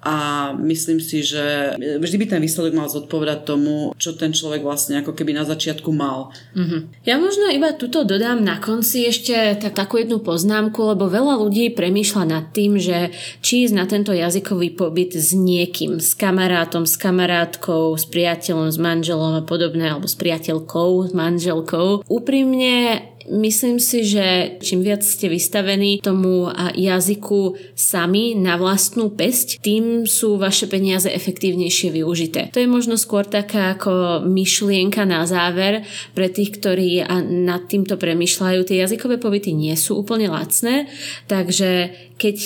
a 0.05 0.17
myslím 0.61 1.01
si, 1.01 1.25
že 1.25 1.73
vždy 1.81 2.15
by 2.21 2.25
ten 2.29 2.41
výsledok 2.45 2.77
mal 2.77 2.85
zodpovedať 2.85 3.41
tomu, 3.41 3.89
čo 3.97 4.13
ten 4.13 4.37
človek 4.37 4.61
vlastne 4.61 5.01
ako 5.01 5.17
keby 5.17 5.33
na 5.33 5.41
začiatku 5.41 5.89
mal. 5.89 6.29
Mm-hmm. 6.53 7.09
Ja 7.09 7.17
možno 7.17 7.49
iba 7.49 7.73
tuto 7.73 8.05
dodám 8.05 8.45
na 8.45 8.61
konci 8.61 9.09
ešte 9.09 9.57
tak, 9.57 9.73
takú 9.73 9.97
jednu 9.97 10.21
poznámku, 10.21 10.77
lebo 10.93 11.09
veľa 11.09 11.41
ľudí 11.41 11.73
premýšľa 11.73 12.23
nad 12.29 12.45
tým, 12.53 12.77
že 12.77 13.09
či 13.41 13.65
ísť 13.65 13.73
na 13.73 13.89
tento 13.89 14.13
jazykový 14.13 14.77
pobyt 14.77 15.17
s 15.17 15.33
niekým, 15.33 15.97
s 15.97 16.13
kamarátom, 16.13 16.85
s 16.85 17.01
kamarátkou, 17.01 17.97
s 17.97 18.05
priateľom, 18.05 18.69
s 18.69 18.77
manželom 18.77 19.41
a 19.41 19.43
podobné, 19.43 19.89
alebo 19.89 20.05
s 20.05 20.13
priateľkou, 20.13 21.09
s 21.09 21.11
manželkou. 21.17 22.05
Úprimne 22.05 23.14
Myslím 23.25 23.81
si, 23.81 24.05
že 24.05 24.57
čím 24.61 24.85
viac 24.85 25.01
ste 25.01 25.25
vystavení 25.25 25.97
tomu 25.97 26.45
jazyku 26.77 27.57
sami 27.73 28.37
na 28.37 28.53
vlastnú 28.53 29.09
pesť, 29.09 29.65
tým 29.65 30.05
sú 30.05 30.37
vaše 30.37 30.69
peniaze 30.69 31.09
efektívnejšie 31.09 31.89
využité. 31.89 32.53
To 32.53 32.61
je 32.61 32.69
možno 32.69 33.01
skôr 33.01 33.25
taká 33.25 33.73
ako 33.73 34.21
myšlienka 34.29 35.09
na 35.09 35.25
záver 35.25 35.81
pre 36.13 36.29
tých, 36.29 36.61
ktorí 36.61 37.01
nad 37.25 37.65
týmto 37.65 37.97
premyšľajú. 37.97 38.61
Tie 38.61 38.77
jazykové 38.85 39.17
pobyty 39.17 39.57
nie 39.57 39.73
sú 39.73 39.97
úplne 40.05 40.29
lacné, 40.29 40.85
takže 41.25 41.97
keď 42.21 42.37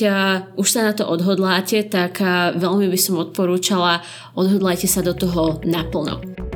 už 0.55 0.67
sa 0.67 0.87
na 0.87 0.93
to 0.95 1.05
odhodláte, 1.05 1.85
tak 1.91 2.23
veľmi 2.55 2.87
by 2.87 2.99
som 2.99 3.19
odporúčala, 3.19 4.01
odhodlajte 4.33 4.87
sa 4.87 5.03
do 5.03 5.11
toho 5.11 5.59
naplno. 5.67 6.48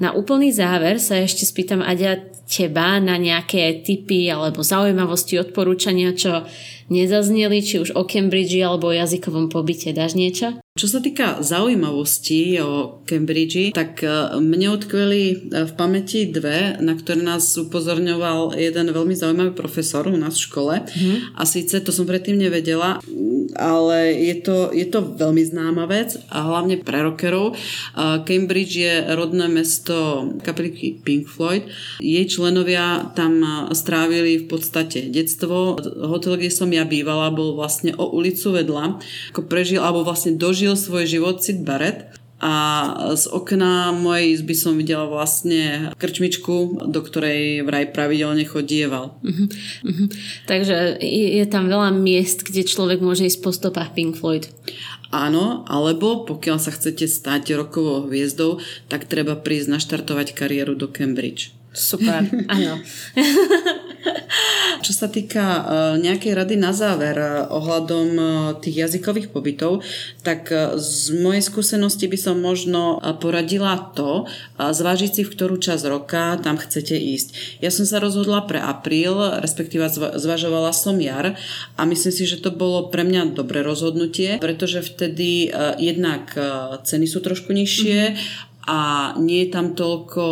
Na 0.00 0.14
úplný 0.14 0.50
záver 0.54 0.98
sa 1.02 1.20
ešte 1.20 1.44
spýtam 1.46 1.84
Aďa 1.84 2.34
teba 2.44 3.00
na 3.00 3.16
nejaké 3.16 3.84
typy 3.84 4.28
alebo 4.28 4.60
zaujímavosti, 4.60 5.40
odporúčania, 5.40 6.12
čo 6.12 6.44
nezazneli, 6.92 7.64
či 7.64 7.80
už 7.80 7.96
o 7.96 8.04
Cambridge 8.04 8.56
alebo 8.60 8.92
o 8.92 8.96
jazykovom 8.96 9.48
pobyte. 9.48 9.92
Dáš 9.96 10.16
niečo? 10.16 10.63
Čo 10.74 10.90
sa 10.90 10.98
týka 10.98 11.38
zaujímavostí 11.38 12.58
o 12.58 12.98
Cambridge, 13.06 13.70
tak 13.70 14.02
e, 14.02 14.10
mne 14.42 14.74
odkveli 14.74 15.22
e, 15.30 15.34
v 15.70 15.72
pamäti 15.78 16.26
dve, 16.26 16.74
na 16.82 16.98
ktoré 16.98 17.22
nás 17.22 17.46
upozorňoval 17.54 18.58
jeden 18.58 18.90
veľmi 18.90 19.14
zaujímavý 19.14 19.54
profesor 19.54 20.10
u 20.10 20.18
nás 20.18 20.34
v 20.34 20.50
škole. 20.50 20.74
Mm. 20.82 21.38
A 21.38 21.46
síce, 21.46 21.78
to 21.78 21.94
som 21.94 22.10
predtým 22.10 22.42
nevedela, 22.42 22.98
ale 23.54 24.18
je 24.18 24.34
to, 24.42 24.74
je 24.74 24.90
to 24.90 25.14
veľmi 25.14 25.46
známa 25.46 25.86
vec 25.86 26.18
a 26.26 26.42
hlavne 26.42 26.82
pre 26.82 27.06
rockerov. 27.06 27.54
E, 27.54 28.26
Cambridge 28.26 28.74
je 28.74 29.14
rodné 29.14 29.46
mesto 29.46 30.26
kapelky 30.42 30.98
Pink 30.98 31.30
Floyd. 31.30 31.70
Jej 32.02 32.34
členovia 32.34 33.14
tam 33.14 33.46
strávili 33.70 34.42
v 34.42 34.50
podstate 34.50 35.06
detstvo. 35.06 35.78
Hotel, 36.02 36.34
kde 36.34 36.50
som 36.50 36.66
ja 36.74 36.82
bývala, 36.82 37.30
bol 37.30 37.54
vlastne 37.54 37.94
o 37.94 38.10
ulicu 38.10 38.58
vedľa. 38.58 38.98
Ako 39.30 39.46
prežil, 39.46 39.78
alebo 39.78 40.02
vlastne 40.02 40.34
dožil 40.34 40.63
žil 40.64 40.80
svoj 40.80 41.04
život 41.04 41.44
Sid 41.44 41.60
Barrett 41.60 42.16
a 42.40 42.52
z 43.12 43.28
okna 43.28 43.92
mojej 43.92 44.32
izby 44.32 44.56
som 44.56 44.80
videla 44.80 45.04
vlastne 45.04 45.92
krčmičku, 46.00 46.80
do 46.88 47.00
ktorej 47.04 47.64
vraj 47.68 47.92
pravidelne 47.92 48.48
chodieval. 48.48 49.16
Uh-huh. 49.20 49.46
Uh-huh. 49.84 50.08
Takže 50.48 51.04
je, 51.04 51.40
je 51.40 51.44
tam 51.44 51.68
veľa 51.68 51.92
miest, 51.92 52.48
kde 52.48 52.64
človek 52.64 53.04
môže 53.04 53.28
ísť 53.28 53.44
po 53.44 53.52
stopách 53.52 53.92
Pink 53.92 54.16
Floyd. 54.16 54.48
Áno, 55.12 55.68
alebo 55.68 56.24
pokiaľ 56.24 56.56
sa 56.56 56.72
chcete 56.72 57.04
stať 57.04 57.60
rokovou 57.60 58.08
hviezdou, 58.08 58.56
tak 58.88 59.04
treba 59.04 59.36
prísť 59.36 59.76
naštartovať 59.76 60.32
kariéru 60.32 60.72
do 60.72 60.88
Cambridge. 60.88 61.52
Super, 61.76 62.24
áno. 62.48 62.80
Čo 64.84 64.92
sa 64.92 65.08
týka 65.08 65.40
uh, 65.40 65.62
nejakej 65.96 66.36
rady 66.36 66.54
na 66.60 66.76
záver 66.76 67.16
uh, 67.16 67.48
ohľadom 67.48 68.08
uh, 68.16 68.28
tých 68.60 68.84
jazykových 68.84 69.32
pobytov, 69.32 69.80
tak 70.20 70.52
z 70.76 71.20
mojej 71.20 71.44
skúsenosti 71.44 72.08
by 72.08 72.18
som 72.20 72.40
možno 72.40 72.96
poradila 73.20 73.76
to, 73.92 74.24
zvážiť 74.56 75.10
si, 75.12 75.22
v 75.24 75.32
ktorú 75.32 75.60
časť 75.60 75.84
roka 75.88 76.40
tam 76.40 76.56
chcete 76.56 76.96
ísť. 76.96 77.60
Ja 77.60 77.68
som 77.68 77.84
sa 77.84 78.00
rozhodla 78.00 78.44
pre 78.48 78.56
apríl, 78.56 79.12
respektíve 79.44 79.84
zvažovala 80.16 80.72
som 80.72 80.96
jar 80.96 81.36
a 81.76 81.82
myslím 81.84 82.12
si, 82.12 82.24
že 82.24 82.40
to 82.40 82.56
bolo 82.56 82.88
pre 82.88 83.04
mňa 83.04 83.36
dobré 83.36 83.60
rozhodnutie, 83.60 84.40
pretože 84.40 84.80
vtedy 84.80 85.52
jednak 85.76 86.32
ceny 86.88 87.04
sú 87.04 87.20
trošku 87.20 87.52
nižšie, 87.52 88.00
mm-hmm 88.16 88.53
a 88.64 89.12
nie 89.20 89.44
je 89.44 89.48
tam 89.52 89.76
toľko 89.76 90.24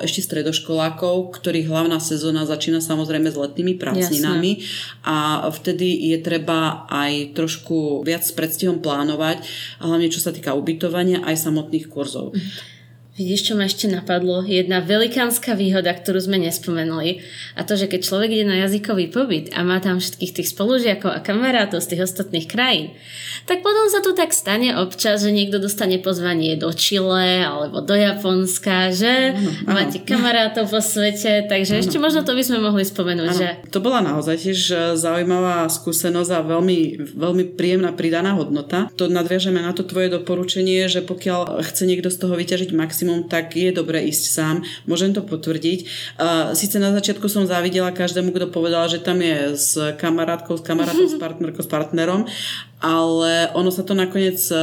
ešte 0.00 0.24
stredoškolákov, 0.24 1.36
ktorých 1.36 1.68
hlavná 1.68 2.00
sezóna 2.00 2.48
začína 2.48 2.80
samozrejme 2.80 3.28
s 3.28 3.36
letnými 3.36 3.76
prázdninami 3.76 4.64
a 5.04 5.48
vtedy 5.52 6.12
je 6.12 6.18
treba 6.24 6.88
aj 6.88 7.36
trošku 7.36 8.00
viac 8.08 8.24
s 8.24 8.32
predstihom 8.32 8.80
plánovať, 8.80 9.44
hlavne 9.84 10.08
čo 10.08 10.24
sa 10.24 10.32
týka 10.32 10.56
ubytovania 10.56 11.20
aj 11.28 11.44
samotných 11.44 11.92
kurzov. 11.92 12.32
Mm. 12.32 12.77
Vidíš, 13.18 13.50
čo 13.50 13.58
ma 13.58 13.66
ešte 13.66 13.90
napadlo? 13.90 14.46
Jedna 14.46 14.78
velikánska 14.78 15.58
výhoda, 15.58 15.90
ktorú 15.90 16.22
sme 16.22 16.38
nespomenuli 16.38 17.18
a 17.58 17.66
to, 17.66 17.74
že 17.74 17.90
keď 17.90 18.06
človek 18.06 18.30
ide 18.30 18.46
na 18.46 18.62
jazykový 18.62 19.10
pobyt 19.10 19.50
a 19.58 19.66
má 19.66 19.82
tam 19.82 19.98
všetkých 19.98 20.38
tých 20.38 20.48
spolužiakov 20.54 21.10
a 21.10 21.18
kamarátov 21.18 21.82
z 21.82 21.98
tých 21.98 22.06
ostatných 22.06 22.46
krajín, 22.46 22.94
tak 23.50 23.66
potom 23.66 23.90
sa 23.90 24.06
tu 24.06 24.14
tak 24.14 24.30
stane 24.30 24.70
občas, 24.78 25.26
že 25.26 25.34
niekto 25.34 25.58
dostane 25.58 25.98
pozvanie 25.98 26.54
do 26.54 26.70
Chile 26.70 27.42
alebo 27.42 27.82
do 27.82 27.98
Japonska, 27.98 28.94
že 28.94 29.34
ano, 29.34 29.50
ano. 29.66 29.74
máte 29.74 29.98
kamarátov 29.98 30.70
po 30.70 30.78
svete, 30.78 31.42
takže 31.50 31.74
ano. 31.74 31.82
ešte 31.82 31.98
možno 31.98 32.22
to 32.22 32.38
by 32.38 32.42
sme 32.46 32.62
mohli 32.62 32.86
spomenúť. 32.86 33.30
Že... 33.34 33.48
To 33.74 33.82
bola 33.82 33.98
naozaj 33.98 34.46
tiež 34.46 34.60
e, 34.70 34.74
zaujímavá 34.94 35.66
skúsenosť 35.66 36.30
a 36.38 36.46
veľmi, 36.46 37.10
veľmi 37.18 37.44
príjemná 37.58 37.90
pridaná 37.98 38.38
hodnota. 38.38 38.86
To 38.94 39.10
nadviažeme 39.10 39.58
na 39.58 39.74
to 39.74 39.82
tvoje 39.82 40.06
doporučenie, 40.06 40.86
že 40.86 41.02
pokiaľ 41.02 41.66
chce 41.66 41.82
niekto 41.82 42.14
z 42.14 42.22
toho 42.22 42.38
vyťažiť 42.38 42.70
maximum 42.70 43.07
maximum, 43.08 43.28
tak 43.28 43.56
je 43.56 43.72
dobre 43.72 44.04
ísť 44.04 44.24
sám. 44.28 44.56
Môžem 44.84 45.16
to 45.16 45.24
potvrdiť. 45.24 45.88
Sice 46.52 46.76
na 46.76 46.92
začiatku 46.92 47.24
som 47.28 47.48
závidela 47.48 47.90
každému, 47.94 48.36
kto 48.36 48.52
povedal, 48.52 48.84
že 48.88 49.00
tam 49.00 49.24
je 49.24 49.56
s 49.56 49.80
kamarátkou, 49.96 50.60
s 50.60 50.64
kamarátom, 50.64 51.08
s 51.08 51.16
partnerkou, 51.24 51.64
s 51.64 51.70
partnerom, 51.70 52.28
ale 52.78 53.50
ono 53.58 53.74
sa 53.74 53.82
to 53.82 53.96
nakoniec, 53.96 54.38
e, 54.38 54.62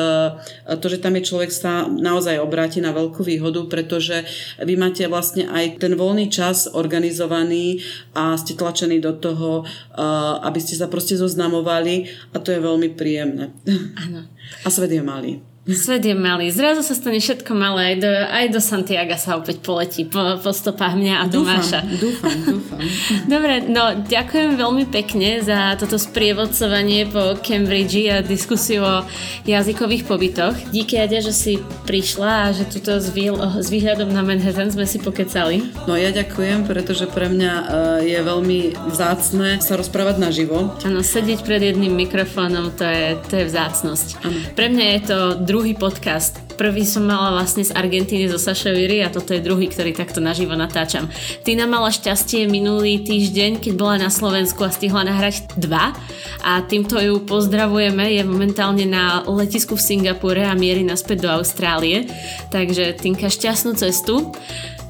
to, 0.80 0.88
že 0.88 1.04
tam 1.04 1.20
je 1.20 1.28
človek 1.28 1.52
sa 1.52 1.84
naozaj 1.90 2.40
obráti 2.40 2.80
na 2.80 2.96
veľkú 2.96 3.28
výhodu, 3.28 3.68
pretože 3.68 4.24
vy 4.64 4.80
máte 4.80 5.04
vlastne 5.12 5.52
aj 5.52 5.84
ten 5.84 6.00
voľný 6.00 6.32
čas 6.32 6.72
organizovaný 6.72 7.84
a 8.16 8.40
ste 8.40 8.56
tlačení 8.56 9.04
do 9.04 9.12
toho, 9.12 9.68
e, 9.68 10.04
aby 10.48 10.60
ste 10.64 10.80
sa 10.80 10.88
proste 10.88 11.20
zoznamovali 11.20 12.08
a 12.32 12.40
to 12.40 12.56
je 12.56 12.64
veľmi 12.64 12.96
príjemné. 12.96 13.52
Áno. 14.00 14.32
A 14.64 14.68
svet 14.72 14.96
je 14.96 15.04
malý. 15.04 15.55
Svet 15.66 16.06
je 16.06 16.14
malý. 16.14 16.54
Zrazu 16.54 16.86
sa 16.86 16.94
stane 16.94 17.18
všetko 17.18 17.58
malé. 17.58 17.82
Aj 17.90 17.98
do, 17.98 18.12
aj 18.14 18.46
do 18.54 18.62
Santiago 18.62 19.18
sa 19.18 19.34
opäť 19.34 19.66
poletí 19.66 20.06
po, 20.06 20.38
po 20.38 20.54
stopách 20.54 20.94
mňa 20.94 21.16
a 21.18 21.24
Tomáša. 21.26 21.82
Dúfam, 21.98 22.38
dúfam. 22.46 22.78
Dobre, 23.34 23.66
no 23.66 23.98
ďakujem 24.06 24.62
veľmi 24.62 24.86
pekne 24.94 25.42
za 25.42 25.74
toto 25.74 25.98
sprievodcovanie 25.98 27.10
po 27.10 27.42
Cambridge 27.42 27.98
a 28.14 28.22
diskusiu 28.22 28.86
o 28.86 29.10
jazykových 29.50 30.06
pobytoch. 30.06 30.54
Díky, 30.70 31.02
Adia, 31.02 31.26
že 31.26 31.34
si 31.34 31.58
prišla 31.90 32.30
a 32.46 32.54
že 32.54 32.70
tuto 32.70 33.02
s, 33.02 33.10
výl, 33.10 33.34
s 33.34 33.66
výhľadom 33.74 34.14
na 34.14 34.22
Manhattan 34.22 34.70
sme 34.70 34.86
si 34.86 35.02
pokecali. 35.02 35.66
No 35.90 35.98
ja 35.98 36.14
ďakujem, 36.14 36.70
pretože 36.70 37.10
pre 37.10 37.26
mňa 37.26 37.54
e, 37.58 37.66
je 38.14 38.20
veľmi 38.22 38.60
vzácne 38.94 39.58
sa 39.66 39.74
rozprávať 39.82 40.22
naživo. 40.22 40.78
Áno, 40.86 41.02
sedieť 41.02 41.42
pred 41.42 41.74
jedným 41.74 41.98
mikrofónom, 42.06 42.70
to 42.78 42.86
je, 42.86 43.18
to 43.34 43.34
je 43.42 43.46
vzácnosť. 43.50 44.08
Ano. 44.22 44.38
Pre 44.54 44.68
mňa 44.70 44.86
je 44.94 45.02
to 45.10 45.18
druhý 45.56 45.72
podcast. 45.72 46.36
Prvý 46.60 46.84
som 46.84 47.08
mala 47.08 47.32
vlastne 47.32 47.64
z 47.64 47.72
Argentíny 47.72 48.28
zo 48.28 48.36
Saša 48.36 48.76
Viry 48.76 49.00
a 49.00 49.08
toto 49.08 49.32
je 49.32 49.40
druhý, 49.40 49.72
ktorý 49.72 49.96
takto 49.96 50.20
naživo 50.20 50.52
natáčam. 50.52 51.08
Tina 51.48 51.64
mala 51.64 51.96
šťastie 51.96 52.44
minulý 52.52 53.00
týždeň, 53.08 53.64
keď 53.64 53.74
bola 53.80 53.96
na 53.96 54.12
Slovensku 54.12 54.68
a 54.68 54.76
stihla 54.76 55.08
nahrať 55.08 55.56
dva 55.56 55.96
a 56.44 56.60
týmto 56.60 57.00
ju 57.00 57.24
pozdravujeme. 57.24 58.20
Je 58.20 58.28
momentálne 58.28 58.84
na 58.84 59.24
letisku 59.24 59.80
v 59.80 59.86
Singapúre 59.96 60.44
a 60.44 60.52
mierí 60.60 60.84
naspäť 60.84 61.24
do 61.24 61.30
Austrálie. 61.32 62.12
Takže 62.52 63.00
Tinka 63.00 63.32
šťastnú 63.32 63.80
cestu. 63.80 64.36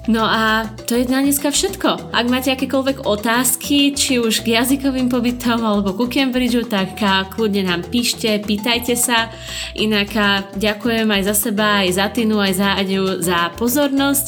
No 0.06 0.22
a 0.22 0.70
to 0.86 0.94
je 0.94 1.10
na 1.10 1.26
dneska 1.26 1.50
všetko. 1.50 2.14
Ak 2.14 2.26
máte 2.30 2.54
akékoľvek 2.54 3.10
otázky, 3.10 3.98
či 3.98 4.22
už 4.22 4.46
k 4.46 4.54
jazykovým 4.54 5.10
pobytom 5.10 5.66
alebo 5.66 5.98
ku 5.98 6.06
Cambridgeu, 6.06 6.62
tak 6.70 7.02
kľudne 7.34 7.66
nám 7.66 7.82
píšte, 7.90 8.38
pýtajte 8.46 8.94
sa. 8.94 9.34
Inak 9.74 10.14
ďakujem 10.62 11.10
aj 11.10 11.22
za 11.26 11.36
seba, 11.50 11.82
aj 11.82 11.90
za 11.98 12.08
Tinu, 12.14 12.38
aj 12.38 12.54
za 12.54 12.70
Aďu 12.78 13.18
za 13.18 13.50
pozornosť 13.58 14.28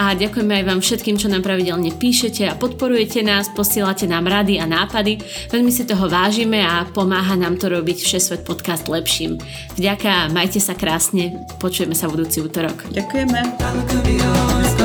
a 0.00 0.16
ďakujeme 0.16 0.62
aj 0.62 0.64
vám 0.64 0.80
všetkým, 0.80 1.20
čo 1.20 1.28
nám 1.28 1.44
pravidelne 1.44 1.92
píšete 1.92 2.48
a 2.48 2.56
podporujete 2.56 3.20
nás, 3.20 3.52
posielate 3.52 4.08
nám 4.08 4.24
rady 4.24 4.56
a 4.56 4.64
nápady. 4.64 5.20
Veľmi 5.52 5.68
si 5.68 5.84
toho 5.84 6.08
vážime 6.08 6.64
a 6.64 6.88
pomáha 6.88 7.36
nám 7.36 7.60
to 7.60 7.68
robiť 7.68 8.00
Všesvet 8.00 8.48
podcast 8.48 8.88
lepším. 8.88 9.36
Vďaka, 9.76 10.32
majte 10.32 10.56
sa 10.56 10.72
krásne, 10.72 11.44
počujeme 11.60 11.92
sa 11.92 12.08
budúci 12.08 12.40
útorok. 12.40 12.88
Ďakujeme. 12.96 13.40